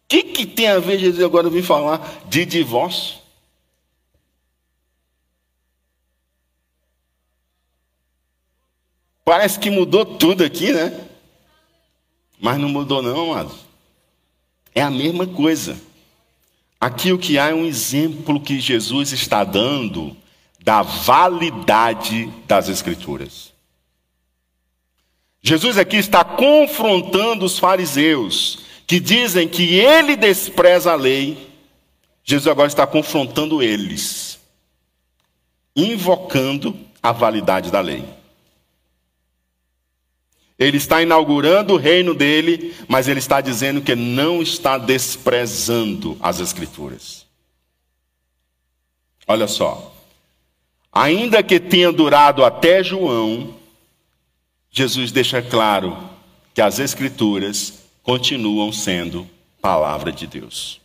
[0.08, 3.20] que, que tem a ver Jesus agora vir falar de divórcio?
[9.31, 10.93] Parece que mudou tudo aqui, né?
[12.41, 13.55] Mas não mudou, não, amado.
[14.74, 15.81] É a mesma coisa.
[16.81, 20.16] Aqui o que há é um exemplo que Jesus está dando
[20.64, 23.53] da validade das Escrituras.
[25.41, 31.55] Jesus aqui está confrontando os fariseus que dizem que ele despreza a lei.
[32.24, 34.41] Jesus agora está confrontando eles,
[35.76, 38.18] invocando a validade da lei.
[40.61, 46.38] Ele está inaugurando o reino dele, mas ele está dizendo que não está desprezando as
[46.38, 47.24] Escrituras.
[49.26, 49.96] Olha só.
[50.92, 53.54] Ainda que tenha durado até João,
[54.70, 55.96] Jesus deixa claro
[56.52, 59.26] que as Escrituras continuam sendo
[59.62, 60.78] palavra de Deus.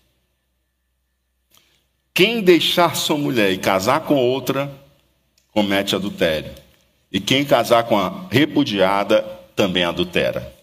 [2.13, 4.71] Quem deixar sua mulher e casar com outra,
[5.51, 6.53] comete adultério.
[7.11, 10.53] E quem casar com a repudiada, também adultera.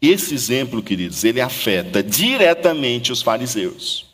[0.00, 4.06] Esse exemplo, queridos, ele afeta diretamente os fariseus.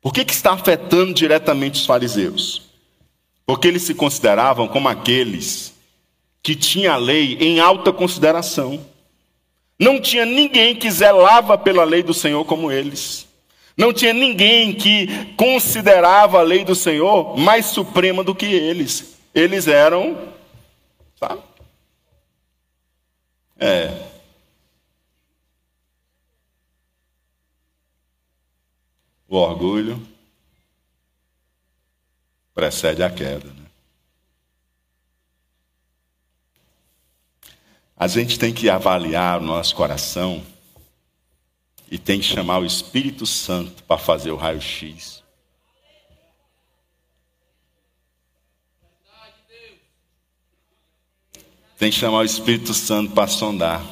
[0.00, 2.62] Por que, que está afetando diretamente os fariseus?
[3.46, 5.74] Porque eles se consideravam como aqueles
[6.42, 8.84] que tinham a lei em alta consideração.
[9.78, 13.26] Não tinha ninguém que zelava pela lei do Senhor como eles.
[13.76, 19.16] Não tinha ninguém que considerava a lei do Senhor mais suprema do que eles.
[19.34, 20.16] Eles eram,
[21.18, 21.40] sabe?
[23.58, 24.10] É.
[29.28, 30.00] O orgulho
[32.54, 33.52] precede a queda.
[33.52, 33.66] Né?
[37.96, 40.44] A gente tem que avaliar o nosso coração
[41.90, 45.23] e tem que chamar o Espírito Santo para fazer o raio-x.
[51.78, 53.84] Tem que chamar o Espírito Santo para sondar.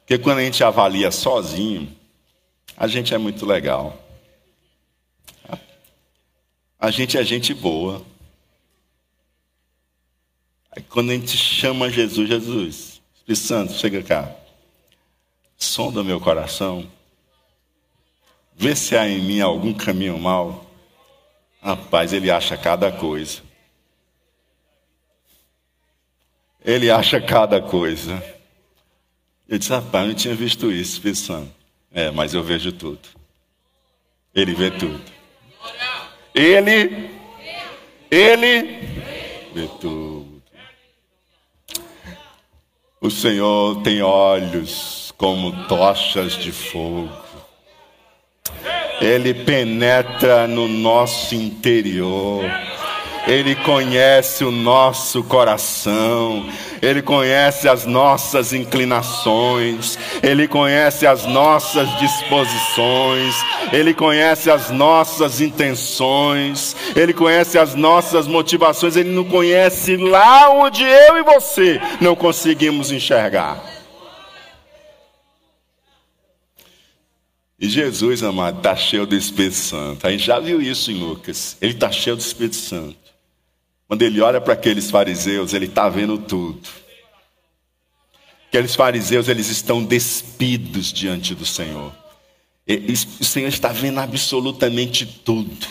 [0.00, 1.90] Porque quando a gente avalia sozinho,
[2.76, 3.98] a gente é muito legal.
[6.78, 8.04] A gente é gente boa.
[10.72, 14.34] Aí quando a gente chama Jesus, Jesus, Espírito Santo, chega cá.
[15.56, 16.90] Sonda meu coração.
[18.56, 20.66] Vê se há em mim algum caminho mal.
[21.62, 23.42] Rapaz, ele acha cada coisa.
[26.64, 28.22] Ele acha cada coisa.
[29.48, 31.52] Eu disse, rapaz, eu não tinha visto isso, pensando.
[31.92, 33.00] É, mas eu vejo tudo.
[34.34, 35.02] Ele vê tudo.
[36.34, 37.10] Ele,
[38.10, 38.80] ele
[39.52, 40.42] vê tudo.
[43.00, 47.10] O Senhor tem olhos como tochas de fogo.
[49.00, 52.44] Ele penetra no nosso interior.
[53.26, 56.48] Ele conhece o nosso coração,
[56.80, 63.34] Ele conhece as nossas inclinações, Ele conhece as nossas disposições,
[63.72, 70.82] Ele conhece as nossas intenções, Ele conhece as nossas motivações, Ele não conhece lá onde
[70.82, 73.72] eu e você não conseguimos enxergar.
[77.62, 80.04] E Jesus, amado, está cheio do Espírito Santo.
[80.04, 81.56] A gente já viu isso em Lucas.
[81.60, 83.01] Ele está cheio do Espírito Santo.
[83.92, 86.66] Quando ele olha para aqueles fariseus, ele está vendo tudo.
[88.48, 91.92] Aqueles fariseus, eles estão despidos diante do Senhor.
[93.20, 95.66] O Senhor está vendo absolutamente tudo: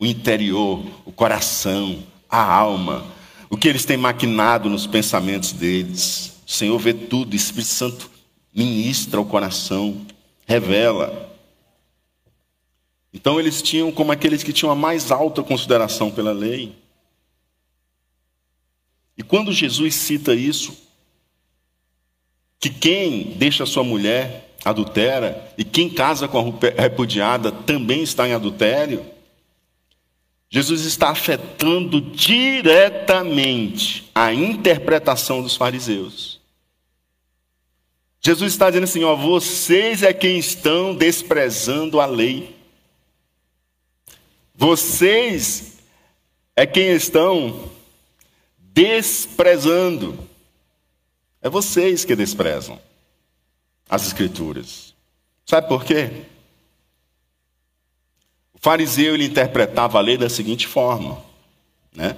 [0.00, 3.04] o interior, o coração, a alma,
[3.50, 6.32] o que eles têm maquinado nos pensamentos deles.
[6.46, 8.10] O Senhor vê tudo, o Espírito Santo
[8.54, 10.00] ministra o coração,
[10.46, 11.30] revela.
[13.12, 16.85] Então eles tinham como aqueles que tinham a mais alta consideração pela lei.
[19.16, 20.76] E quando Jesus cita isso,
[22.58, 26.42] que quem deixa sua mulher adultera e quem casa com a
[26.82, 29.06] repudiada também está em adultério,
[30.48, 36.40] Jesus está afetando diretamente a interpretação dos fariseus.
[38.20, 42.56] Jesus está dizendo assim: ó, vocês é quem estão desprezando a lei.
[44.54, 45.78] Vocês
[46.56, 47.70] é quem estão
[48.76, 50.28] desprezando.
[51.40, 52.78] É vocês que desprezam
[53.88, 54.94] as Escrituras.
[55.46, 56.24] Sabe por quê?
[58.52, 61.24] O fariseu ele interpretava a lei da seguinte forma,
[61.94, 62.16] né?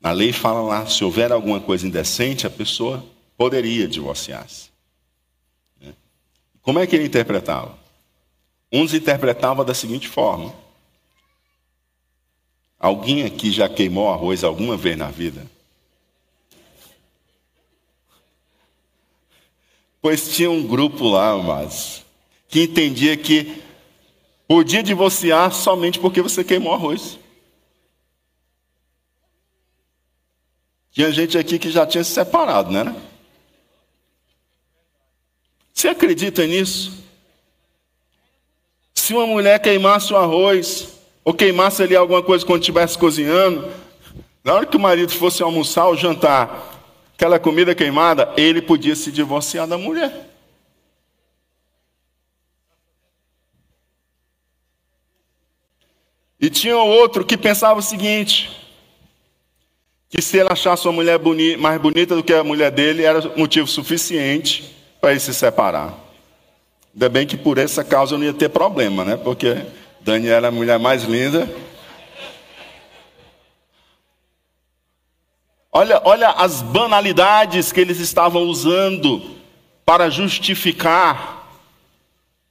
[0.00, 3.04] Na lei fala lá, se houver alguma coisa indecente, a pessoa
[3.36, 4.70] poderia divorciar-se.
[5.80, 5.94] Né?
[6.62, 7.76] Como é que ele interpretava?
[8.72, 10.54] Uns interpretavam da seguinte forma:
[12.78, 15.53] Alguém aqui já queimou arroz alguma vez na vida?
[20.04, 22.04] Pois tinha um grupo lá, mas
[22.46, 23.62] que entendia que
[24.46, 27.18] podia divorciar somente porque você queimou arroz.
[30.92, 32.94] Tinha gente aqui que já tinha se separado, né?
[35.72, 37.02] Você acredita nisso?
[38.94, 43.72] Se uma mulher queimasse o arroz, ou queimasse ali alguma coisa quando estivesse cozinhando,
[44.44, 46.73] na hora que o marido fosse almoçar ou jantar,
[47.14, 50.30] aquela comida queimada, ele podia se divorciar da mulher.
[56.40, 58.50] E tinha outro que pensava o seguinte:
[60.10, 63.20] que se ele achasse uma mulher boni mais bonita do que a mulher dele, era
[63.36, 65.94] motivo suficiente para ele se separar.
[66.92, 69.16] Ainda bem que por essa causa eu não ia ter problema, né?
[69.16, 69.64] Porque
[70.00, 71.48] Daniela é a mulher mais linda.
[75.76, 79.34] Olha, olha as banalidades que eles estavam usando
[79.84, 81.52] para justificar,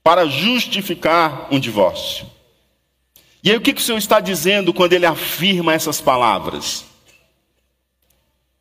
[0.03, 2.27] para justificar um divórcio.
[3.41, 6.83] E aí o que, que o Senhor está dizendo quando ele afirma essas palavras?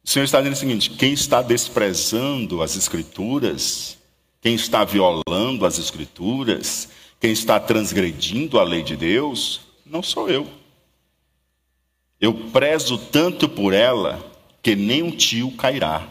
[0.05, 3.99] O Senhor está dizendo o seguinte: quem está desprezando as Escrituras,
[4.41, 6.89] quem está violando as Escrituras,
[7.19, 10.47] quem está transgredindo a lei de Deus não sou eu.
[12.21, 14.32] Eu prezo tanto por ela
[14.63, 16.07] que nem um tio cairá,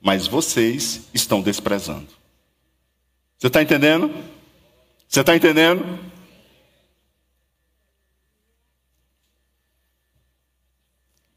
[0.00, 2.08] mas vocês estão desprezando.
[3.36, 4.14] Você está entendendo?
[5.08, 5.98] Você está entendendo?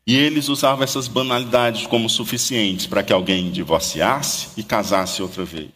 [0.05, 5.71] E eles usavam essas banalidades como suficientes para que alguém divorciasse e casasse outra vez.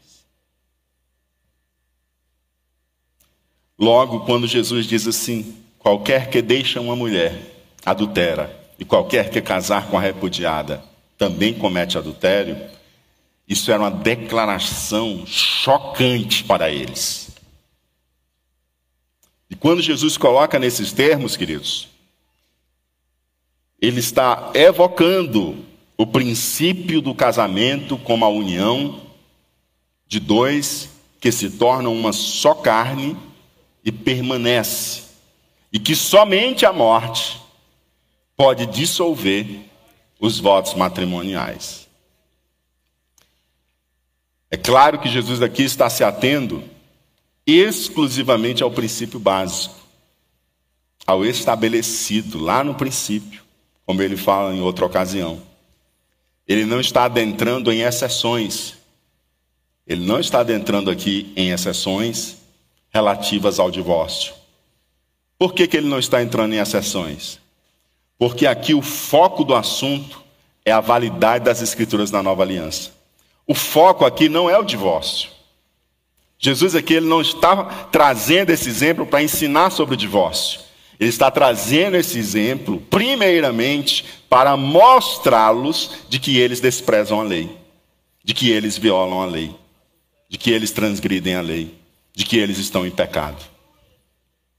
[3.77, 7.39] Logo, quando Jesus diz assim: qualquer que deixa uma mulher
[7.85, 10.83] adultera, e qualquer que casar com a repudiada
[11.17, 12.57] também comete adultério,
[13.47, 17.29] isso era uma declaração chocante para eles.
[19.49, 21.87] E quando Jesus coloca nesses termos, queridos,
[23.79, 25.63] ele está evocando
[25.97, 29.01] o princípio do casamento como a união
[30.07, 30.89] de dois
[31.21, 33.15] que se tornam uma só carne
[33.83, 35.03] e permanece,
[35.71, 37.39] e que somente a morte
[38.35, 39.61] pode dissolver
[40.19, 41.87] os votos matrimoniais.
[44.49, 46.63] É claro que Jesus aqui está se atendo
[47.45, 49.75] exclusivamente ao princípio básico,
[51.05, 53.43] ao estabelecido lá no princípio,
[53.85, 55.41] como ele fala em outra ocasião.
[56.47, 58.75] Ele não está adentrando em exceções.
[59.85, 62.37] Ele não está adentrando aqui em exceções
[62.89, 64.33] relativas ao divórcio.
[65.37, 67.39] Por que, que ele não está entrando em exceções?
[68.17, 70.23] Porque aqui o foco do assunto
[70.63, 72.91] é a validade das escrituras da nova aliança.
[73.45, 75.29] O foco aqui não é o divórcio.
[76.37, 80.59] Jesus aqui ele não está trazendo esse exemplo para ensinar sobre o divórcio.
[80.99, 87.49] Ele está trazendo esse exemplo, primeiramente, para mostrá-los de que eles desprezam a lei,
[88.23, 89.53] de que eles violam a lei,
[90.29, 91.85] de que eles transgridem a lei
[92.15, 93.43] de que eles estão em pecado.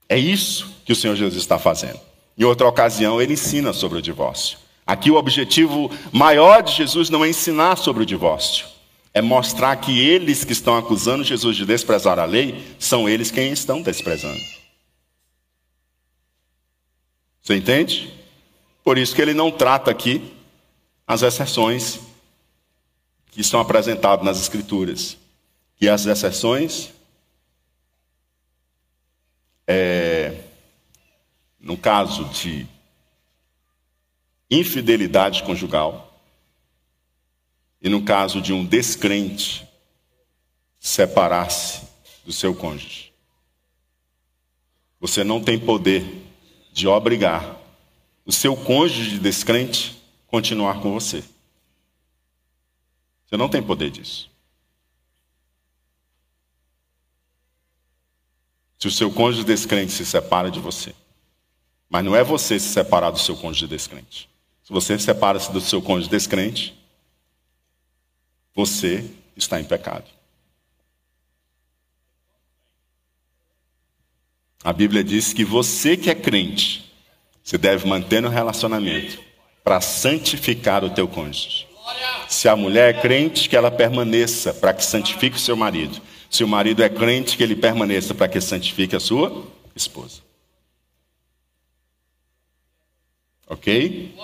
[0.09, 1.99] É isso que o Senhor Jesus está fazendo.
[2.37, 4.59] Em outra ocasião, ele ensina sobre o divórcio.
[4.87, 8.67] Aqui, o objetivo maior de Jesus não é ensinar sobre o divórcio,
[9.13, 13.51] é mostrar que eles que estão acusando Jesus de desprezar a lei são eles quem
[13.51, 14.41] estão desprezando.
[17.43, 18.13] Você entende?
[18.85, 20.33] Por isso que ele não trata aqui
[21.07, 22.01] as exceções
[23.31, 25.17] que são apresentadas nas Escrituras.
[25.77, 26.91] Que as exceções
[29.67, 30.06] é,
[31.67, 32.65] no caso de
[34.49, 36.17] infidelidade conjugal,
[37.83, 39.67] e no caso de um descrente,
[40.79, 41.83] separar-se
[42.25, 43.13] do seu cônjuge.
[45.01, 46.05] Você não tem poder
[46.73, 47.61] de obrigar
[48.25, 51.25] o seu cônjuge descrente a continuar com você.
[53.27, 54.31] Você não tem poder disso.
[58.79, 60.95] Se o seu cônjuge descrente se separa de você.
[61.89, 64.29] Mas não é você se separar do seu cônjuge descrente.
[64.65, 66.77] Se você separa-se do seu cônjuge descrente,
[68.55, 69.05] você
[69.37, 70.05] está em pecado.
[74.65, 76.93] A Bíblia diz que você que é crente,
[77.45, 79.23] você deve manter no relacionamento
[79.63, 81.69] para santificar o teu cônjuge.
[82.29, 86.01] Se a mulher é crente, que ela permaneça para que santifique o seu marido.
[86.29, 90.26] Se o marido é crente, que ele permaneça para que santifique a sua esposa.
[93.47, 94.15] Ok?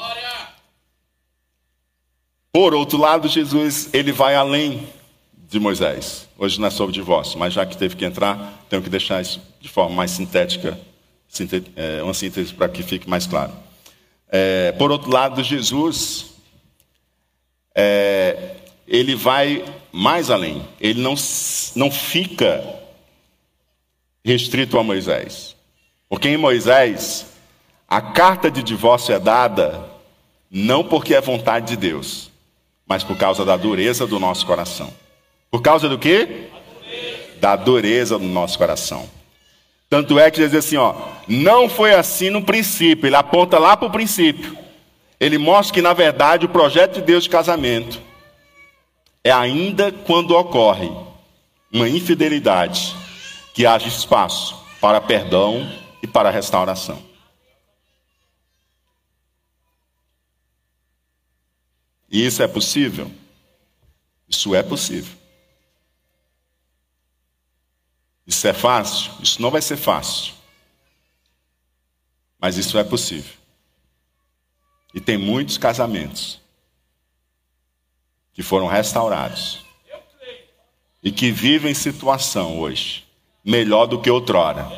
[2.53, 4.87] Por outro lado, Jesus ele vai além
[5.49, 6.29] de Moisés.
[6.37, 9.41] Hoje não é sobre divórcio, mas já que teve que entrar, tenho que deixar isso
[9.61, 10.79] de forma mais sintética,
[11.77, 13.53] é, uma síntese para que fique mais claro.
[14.29, 16.35] É, por outro lado, Jesus
[17.75, 18.57] é,
[18.87, 20.67] ele vai mais além.
[20.81, 21.15] Ele não,
[21.75, 22.63] não fica
[24.25, 25.57] restrito a Moisés.
[26.09, 27.32] Porque em Moisés,
[27.93, 29.87] a carta de divórcio é dada
[30.51, 32.31] não porque é vontade de Deus,
[32.87, 34.91] mas por causa da dureza do nosso coração.
[35.51, 36.49] Por causa do quê?
[37.39, 39.07] Da dureza do nosso coração.
[39.91, 40.95] Tanto é que diz assim, ó,
[41.29, 44.57] não foi assim no princípio, ele aponta lá para o princípio.
[45.21, 48.01] Ele mostra que, na verdade, o projeto de Deus de casamento
[49.23, 50.91] é ainda quando ocorre
[51.71, 52.97] uma infidelidade
[53.53, 55.71] que haja espaço para perdão
[56.03, 57.12] e para restauração.
[62.13, 63.11] E isso é possível?
[64.29, 65.17] Isso é possível.
[68.27, 69.13] Isso é fácil?
[69.23, 70.35] Isso não vai ser fácil.
[72.39, 73.33] Mas isso é possível.
[74.93, 76.39] E tem muitos casamentos
[78.35, 79.65] que foram restaurados
[81.03, 83.07] e que vivem situação hoje
[83.43, 84.71] melhor do que outrora.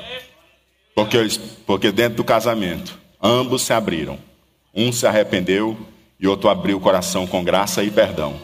[0.95, 1.18] Porque,
[1.66, 4.18] porque dentro do casamento, ambos se abriram.
[4.72, 8.38] Um se arrependeu e outro abriu o coração com graça e perdão.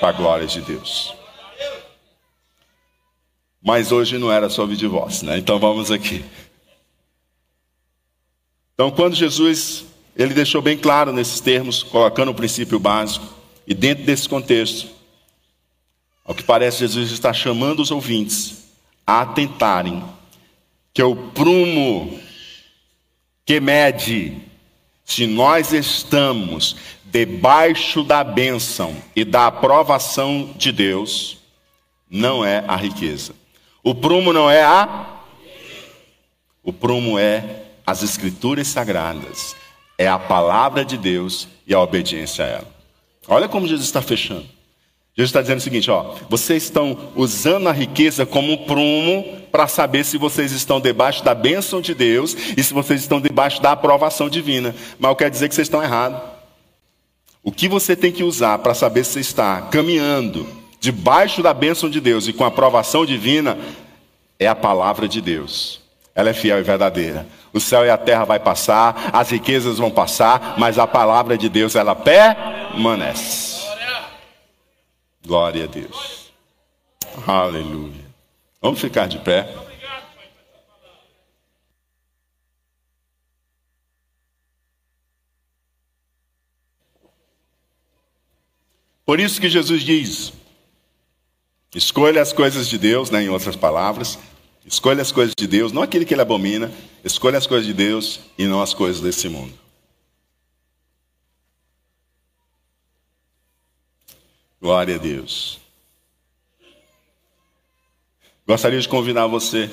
[0.00, 1.14] Para a glória de Deus.
[3.62, 5.38] Mas hoje não era sobre divórcio, né?
[5.38, 6.24] Então vamos aqui.
[8.74, 13.26] Então, quando Jesus ele deixou bem claro nesses termos, colocando o princípio básico.
[13.66, 14.88] E dentro desse contexto,
[16.24, 18.64] ao que parece, Jesus está chamando os ouvintes
[19.06, 20.04] a atentarem
[20.92, 22.18] que o prumo
[23.44, 24.40] que mede
[25.04, 31.38] se nós estamos debaixo da bênção e da aprovação de Deus,
[32.10, 33.34] não é a riqueza.
[33.82, 35.20] O prumo não é a.
[36.62, 39.54] O prumo é as escrituras sagradas
[39.98, 42.74] é a palavra de Deus e a obediência a ela.
[43.28, 44.46] Olha como Jesus está fechando.
[45.16, 49.68] Jesus está dizendo o seguinte: ó, vocês estão usando a riqueza como um prumo para
[49.68, 53.72] saber se vocês estão debaixo da bênção de Deus e se vocês estão debaixo da
[53.72, 54.74] aprovação divina.
[54.98, 56.20] Mas eu quero dizer que vocês estão errados.
[57.42, 60.46] O que você tem que usar para saber se você está caminhando
[60.80, 63.56] debaixo da bênção de Deus e com a aprovação divina
[64.38, 65.80] é a palavra de Deus.
[66.14, 67.26] Ela é fiel e verdadeira.
[67.52, 71.48] O céu e a terra vai passar, as riquezas vão passar, mas a palavra de
[71.48, 73.53] Deus ela permanece.
[75.26, 76.32] Glória a Deus.
[77.26, 78.04] Aleluia.
[78.60, 79.52] Vamos ficar de pé.
[89.04, 90.32] Por isso que Jesus diz:
[91.74, 94.18] escolha as coisas de Deus, né, em outras palavras,
[94.66, 96.72] Escolha as coisas de Deus, não aquele que ele abomina.
[97.04, 99.52] Escolha as coisas de Deus e não as coisas desse mundo.
[104.64, 105.58] Glória a Deus.
[108.46, 109.70] Gostaria de convidar você,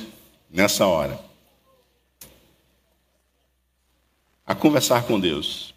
[0.50, 1.18] nessa hora,
[4.46, 5.74] a conversar com Deus.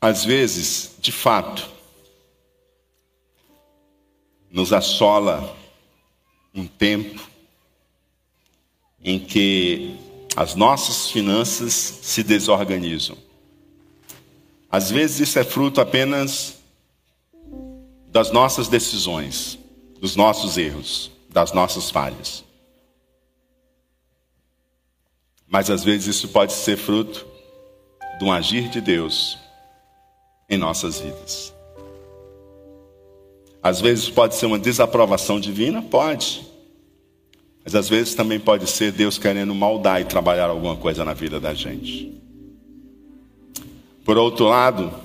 [0.00, 1.70] Às vezes, de fato,
[4.50, 5.56] nos assola
[6.52, 7.24] um tempo
[9.00, 9.96] em que
[10.34, 13.16] as nossas finanças se desorganizam.
[14.68, 16.63] Às vezes isso é fruto apenas
[18.14, 19.58] das nossas decisões,
[20.00, 22.44] dos nossos erros, das nossas falhas.
[25.48, 27.26] Mas às vezes isso pode ser fruto
[28.16, 29.36] de um agir de Deus
[30.48, 31.52] em nossas vidas.
[33.60, 36.46] Às vezes pode ser uma desaprovação divina, pode.
[37.64, 41.40] Mas às vezes também pode ser Deus querendo maldar e trabalhar alguma coisa na vida
[41.40, 42.22] da gente.
[44.04, 45.02] Por outro lado,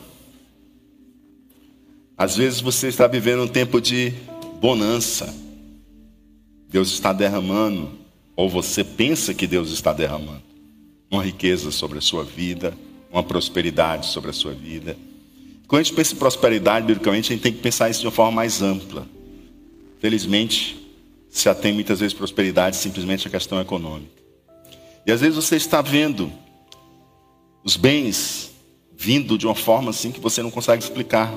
[2.20, 4.12] às vezes você está vivendo um tempo de
[4.60, 5.34] bonança.
[6.68, 7.92] Deus está derramando,
[8.36, 10.44] ou você pensa que Deus está derramando,
[11.10, 12.78] uma riqueza sobre a sua vida,
[13.10, 14.98] uma prosperidade sobre a sua vida.
[15.66, 18.12] Quando a gente pensa em prosperidade, biblicamente, a gente tem que pensar isso de uma
[18.12, 19.08] forma mais ampla.
[20.02, 20.78] Felizmente,
[21.30, 24.12] se atém muitas vezes prosperidade simplesmente a questão econômica.
[25.08, 26.30] E às vezes você está vendo
[27.64, 28.52] os bens
[28.98, 31.34] vindo de uma forma assim que você não consegue explicar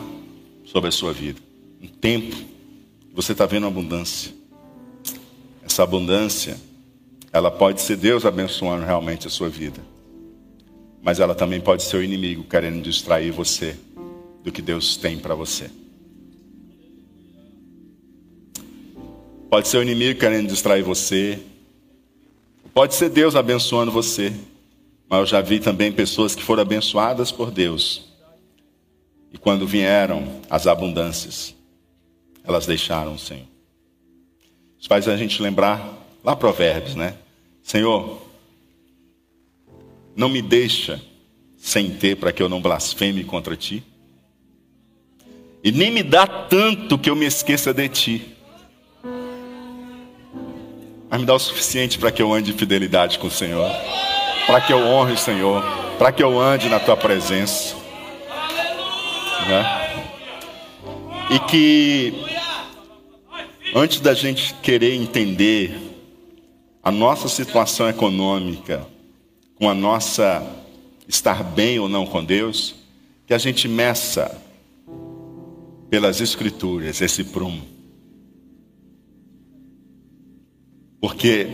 [0.73, 1.39] sobre a sua vida.
[1.83, 4.33] Um tempo que você está vendo abundância.
[5.62, 6.57] Essa abundância,
[7.31, 9.81] ela pode ser Deus abençoando realmente a sua vida.
[11.03, 13.77] Mas ela também pode ser o inimigo querendo distrair você
[14.43, 15.70] do que Deus tem para você.
[19.51, 21.39] Pode ser o inimigo querendo distrair você.
[22.73, 24.33] Pode ser Deus abençoando você.
[25.07, 28.12] Mas eu já vi também pessoas que foram abençoadas por Deus.
[29.33, 31.55] E quando vieram as abundâncias,
[32.45, 33.47] elas deixaram o Senhor.
[34.78, 35.80] Isso faz a gente lembrar
[36.22, 37.14] lá Provérbios, né?
[37.62, 38.20] Senhor,
[40.14, 41.01] não me deixa
[41.57, 43.83] sem ter para que eu não blasfeme contra ti.
[45.64, 48.37] E nem me dá tanto que eu me esqueça de ti.
[51.09, 53.70] Mas me dá o suficiente para que eu ande em fidelidade com o Senhor.
[54.47, 55.62] Para que eu honre o Senhor.
[55.99, 57.76] Para que eu ande na tua presença.
[59.49, 59.64] Né?
[61.30, 62.14] E que
[63.74, 65.74] antes da gente querer entender
[66.82, 68.86] a nossa situação econômica,
[69.57, 70.45] com a nossa
[71.07, 72.74] estar bem ou não com Deus,
[73.26, 74.40] que a gente meça
[75.88, 77.62] pelas Escrituras esse prumo.
[81.01, 81.49] Porque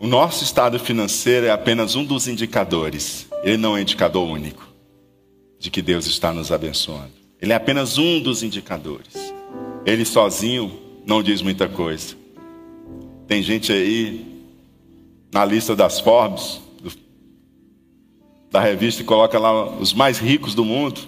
[0.00, 4.66] o nosso estado financeiro é apenas um dos indicadores, ele não é indicador único
[5.58, 7.17] de que Deus está nos abençoando.
[7.40, 9.14] Ele é apenas um dos indicadores.
[9.86, 12.16] Ele sozinho não diz muita coisa.
[13.26, 14.24] Tem gente aí
[15.32, 16.90] na lista das Forbes, do,
[18.50, 21.00] da revista, que coloca lá os mais ricos do mundo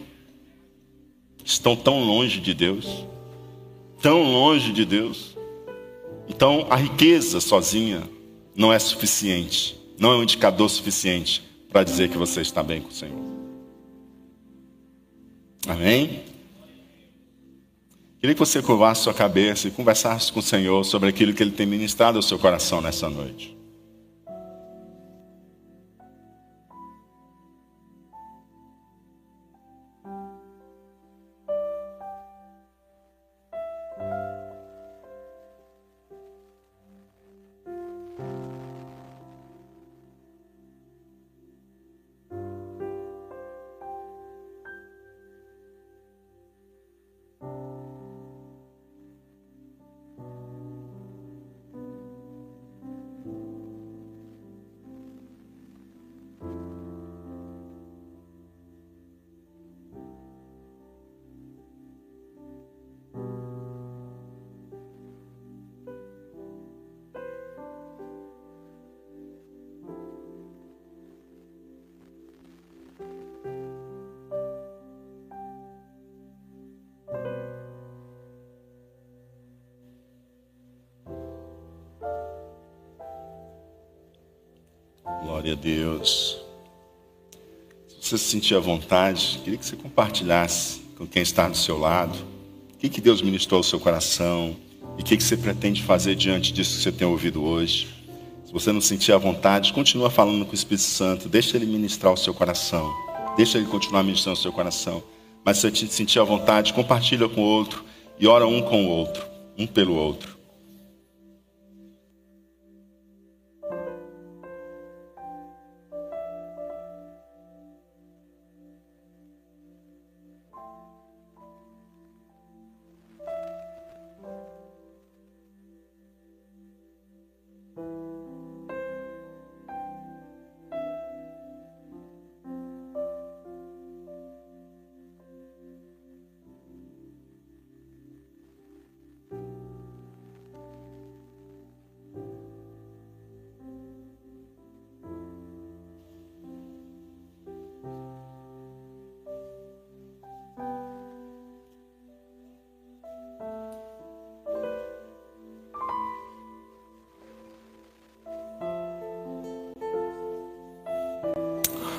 [1.44, 3.04] estão tão longe de Deus,
[4.00, 5.36] tão longe de Deus.
[6.28, 8.02] Então, a riqueza sozinha
[8.54, 12.88] não é suficiente, não é um indicador suficiente para dizer que você está bem com
[12.88, 13.39] o Senhor.
[15.66, 16.24] Amém?
[18.20, 21.50] Queria que você curvasse sua cabeça e conversasse com o Senhor sobre aquilo que Ele
[21.50, 23.59] tem ministrado ao seu coração nessa noite.
[85.50, 86.38] Glória a Deus.
[87.88, 91.78] Se você se sentir à vontade, queria que você compartilhasse com quem está do seu
[91.78, 92.16] lado.
[92.74, 94.56] O que, que Deus ministrou ao seu coração?
[94.96, 97.88] E o que, que você pretende fazer diante disso que você tem ouvido hoje?
[98.44, 101.28] Se você não sentir à vontade, continua falando com o Espírito Santo.
[101.28, 102.92] Deixa ele ministrar o seu coração.
[103.36, 105.02] Deixa ele continuar ministrando o seu coração.
[105.44, 107.84] Mas se você te sentir à vontade, compartilha com o outro.
[108.18, 109.24] E ora um com o outro.
[109.58, 110.29] Um pelo outro.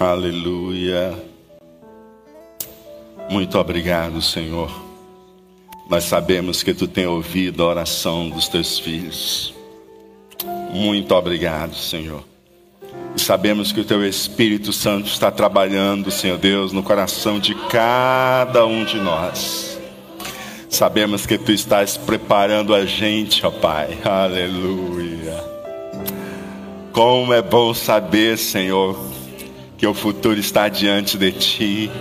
[0.01, 1.13] Aleluia.
[3.29, 4.71] Muito obrigado, Senhor.
[5.87, 9.53] Nós sabemos que tu tem ouvido a oração dos teus filhos.
[10.73, 12.23] Muito obrigado, Senhor.
[13.15, 18.65] E sabemos que o teu Espírito Santo está trabalhando, Senhor Deus, no coração de cada
[18.65, 19.79] um de nós.
[20.67, 23.99] Sabemos que tu estás preparando a gente, ó Pai.
[24.03, 25.43] Aleluia.
[26.91, 29.10] Como é bom saber, Senhor,
[29.81, 31.91] que o futuro está diante de ti.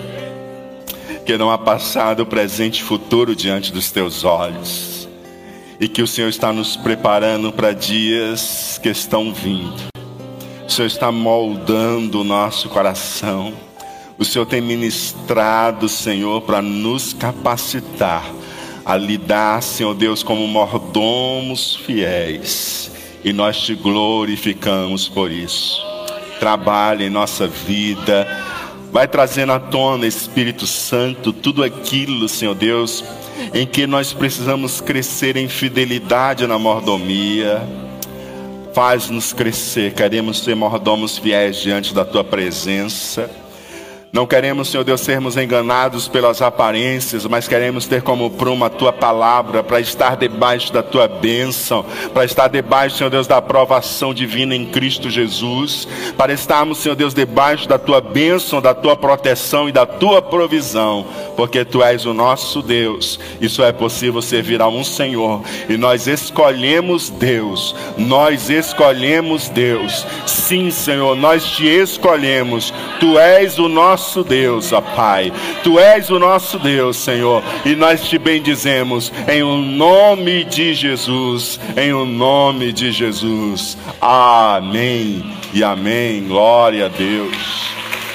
[1.25, 5.09] Que não há passado, presente e futuro diante dos teus olhos.
[5.81, 9.89] E que o Senhor está nos preparando para dias que estão vindo.
[10.67, 13.55] O Senhor está moldando o nosso coração.
[14.19, 18.31] O Senhor tem ministrado, Senhor, para nos capacitar
[18.85, 22.93] a lidar, Senhor Deus, como mordomos fiéis.
[23.25, 25.90] E nós te glorificamos por isso.
[26.41, 28.27] Trabalhe em nossa vida.
[28.91, 33.05] Vai trazendo à tona, Espírito Santo, tudo aquilo, Senhor Deus,
[33.55, 37.63] em que nós precisamos crescer em fidelidade na mordomia
[38.73, 43.29] Faz-nos crescer, queremos ser mordomos fiéis diante da tua presença.
[44.13, 48.93] Não queremos, Senhor Deus, sermos enganados pelas aparências, mas queremos ter como prumo a tua
[48.93, 54.53] palavra para estar debaixo da tua bênção, para estar debaixo, Senhor Deus, da aprovação divina
[54.53, 55.87] em Cristo Jesus,
[56.17, 61.07] para estarmos, Senhor Deus, debaixo da tua bênção, da tua proteção e da tua provisão,
[61.37, 63.21] porque tu és o nosso Deus.
[63.41, 70.05] Isso é possível servir a um Senhor, e nós escolhemos Deus, nós escolhemos Deus.
[70.27, 72.75] Sim, Senhor, nós te escolhemos.
[72.99, 75.31] Tu és o nosso nosso Deus, ó Pai.
[75.63, 81.61] Tu és o nosso Deus, Senhor, e nós te bendizemos em o nome de Jesus,
[81.77, 83.77] em o nome de Jesus.
[84.01, 85.23] Amém
[85.53, 86.27] e amém.
[86.27, 87.37] Glória a Deus.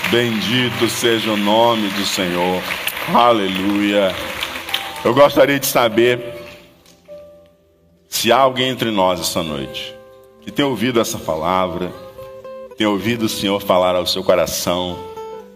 [0.09, 2.63] Bendito seja o nome do Senhor.
[3.13, 4.13] Aleluia.
[5.03, 6.19] Eu gostaria de saber
[8.09, 9.93] se há alguém entre nós essa noite
[10.41, 11.91] que tem ouvido essa palavra,
[12.75, 15.14] tem ouvido o Senhor falar ao seu coração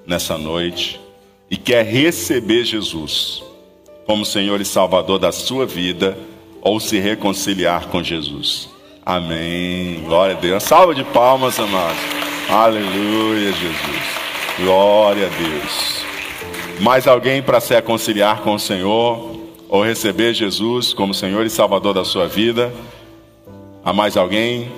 [0.10, 1.00] nessa noite
[1.52, 3.44] e quer receber Jesus
[4.08, 6.18] como Senhor e Salvador da sua vida
[6.64, 8.70] ou se reconciliar com Jesus.
[9.06, 10.02] Amém.
[10.04, 10.64] Glória a Deus.
[10.64, 12.02] Salva de palmas, amados.
[12.50, 14.20] Aleluia, Jesus.
[14.58, 16.04] Glória a Deus.
[16.82, 19.40] Mais alguém para se reconciliar com o Senhor
[19.70, 22.74] ou receber Jesus como Senhor e Salvador da sua vida?
[23.86, 24.72] Há mais alguém?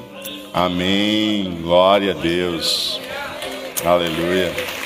[0.53, 1.57] Amém.
[1.61, 2.99] Glória a Deus.
[3.85, 4.80] Aleluia.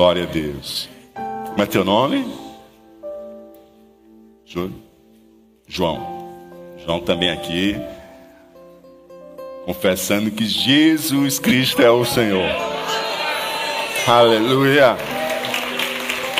[0.00, 0.88] Glória a Deus.
[1.14, 2.26] Como é teu nome?
[5.68, 6.32] João.
[6.78, 7.76] João também aqui.
[9.66, 12.48] Confessando que Jesus Cristo é o Senhor.
[14.08, 14.96] Aleluia.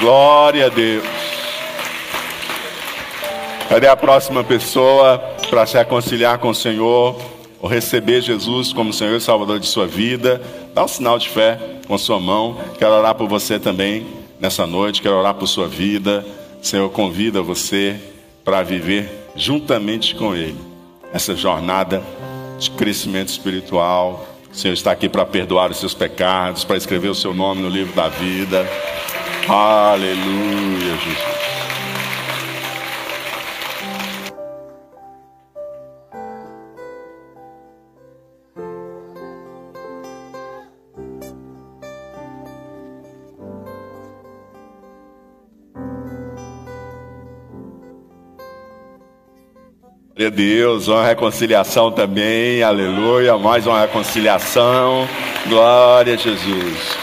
[0.00, 1.04] Glória a Deus.
[3.68, 5.18] Cadê a próxima pessoa
[5.50, 7.14] para se reconciliar com o Senhor?
[7.60, 10.40] Ou receber Jesus como Senhor e Salvador de sua vida?
[10.74, 12.58] Dá um sinal de fé com sua mão.
[12.78, 14.06] Quero orar por você também
[14.40, 15.02] nessa noite.
[15.02, 16.24] Quero orar por sua vida.
[16.62, 18.00] Senhor, convida você
[18.44, 20.58] para viver juntamente com Ele
[21.12, 22.02] essa jornada
[22.58, 24.26] de crescimento espiritual.
[24.52, 27.68] O Senhor está aqui para perdoar os seus pecados, para escrever o seu nome no
[27.68, 28.66] livro da vida.
[29.48, 31.59] Aleluia, Jesus.
[50.20, 55.08] Glória Deus, uma reconciliação também, aleluia, mais uma reconciliação,
[55.48, 56.98] glória a Jesus.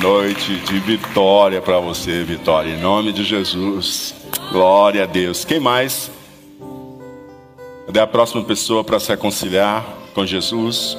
[0.00, 4.16] Noite de vitória para você, vitória, em nome de Jesus,
[4.50, 5.44] glória a Deus.
[5.44, 6.10] Quem mais?
[7.86, 10.98] Cadê a próxima pessoa para se reconciliar com Jesus?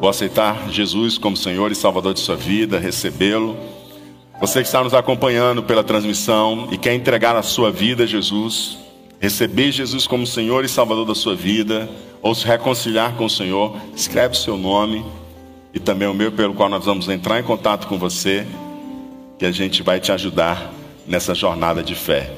[0.00, 3.56] Ou aceitar Jesus como Senhor e Salvador de sua vida, recebê-lo?
[4.40, 8.86] Você que está nos acompanhando pela transmissão e quer entregar a sua vida a Jesus,
[9.20, 11.88] receber Jesus como Senhor e Salvador da sua vida,
[12.22, 15.04] ou se reconciliar com o Senhor, escreve o seu nome
[15.72, 18.46] e também o meu, pelo qual nós vamos entrar em contato com você,
[19.38, 20.72] que a gente vai te ajudar
[21.06, 22.30] nessa jornada de fé.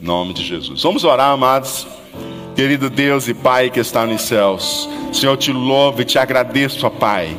[0.00, 0.82] Em nome de Jesus.
[0.82, 1.86] Vamos orar, amados.
[2.56, 6.90] Querido Deus e Pai que está nos céus, Senhor, eu te louvo e te agradeço,
[6.90, 7.36] Pai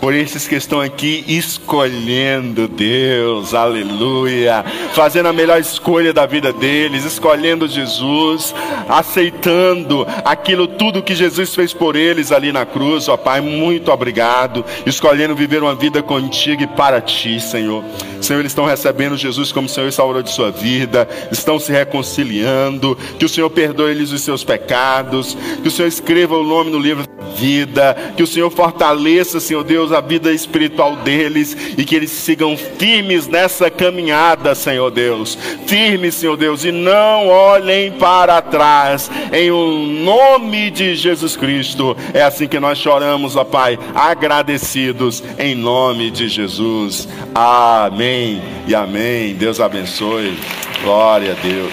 [0.00, 7.04] por esses que estão aqui escolhendo Deus, aleluia, fazendo a melhor escolha da vida deles,
[7.04, 8.54] escolhendo Jesus,
[8.88, 14.64] aceitando aquilo tudo que Jesus fez por eles ali na cruz, ó Pai, muito obrigado,
[14.86, 17.84] escolhendo viver uma vida contigo e para ti, Senhor.
[18.20, 22.96] Senhor, eles estão recebendo Jesus como Senhor e Salvador de sua vida, estão se reconciliando,
[23.18, 27.04] que o Senhor perdoe-lhes os seus pecados, que o Senhor escreva o nome no livro
[27.06, 32.10] da vida, que o Senhor fortaleça, Senhor Deus, a vida espiritual deles e que eles
[32.10, 35.36] sigam firmes nessa caminhada, Senhor Deus.
[35.66, 41.96] Firmes, Senhor Deus, e não olhem para trás, em o nome de Jesus Cristo.
[42.12, 47.08] É assim que nós choramos, ó Pai, agradecidos em nome de Jesus.
[47.34, 49.34] Amém e amém.
[49.34, 50.38] Deus abençoe.
[50.82, 51.72] Glória a Deus.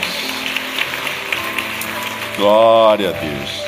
[2.37, 3.64] Glória a Deus.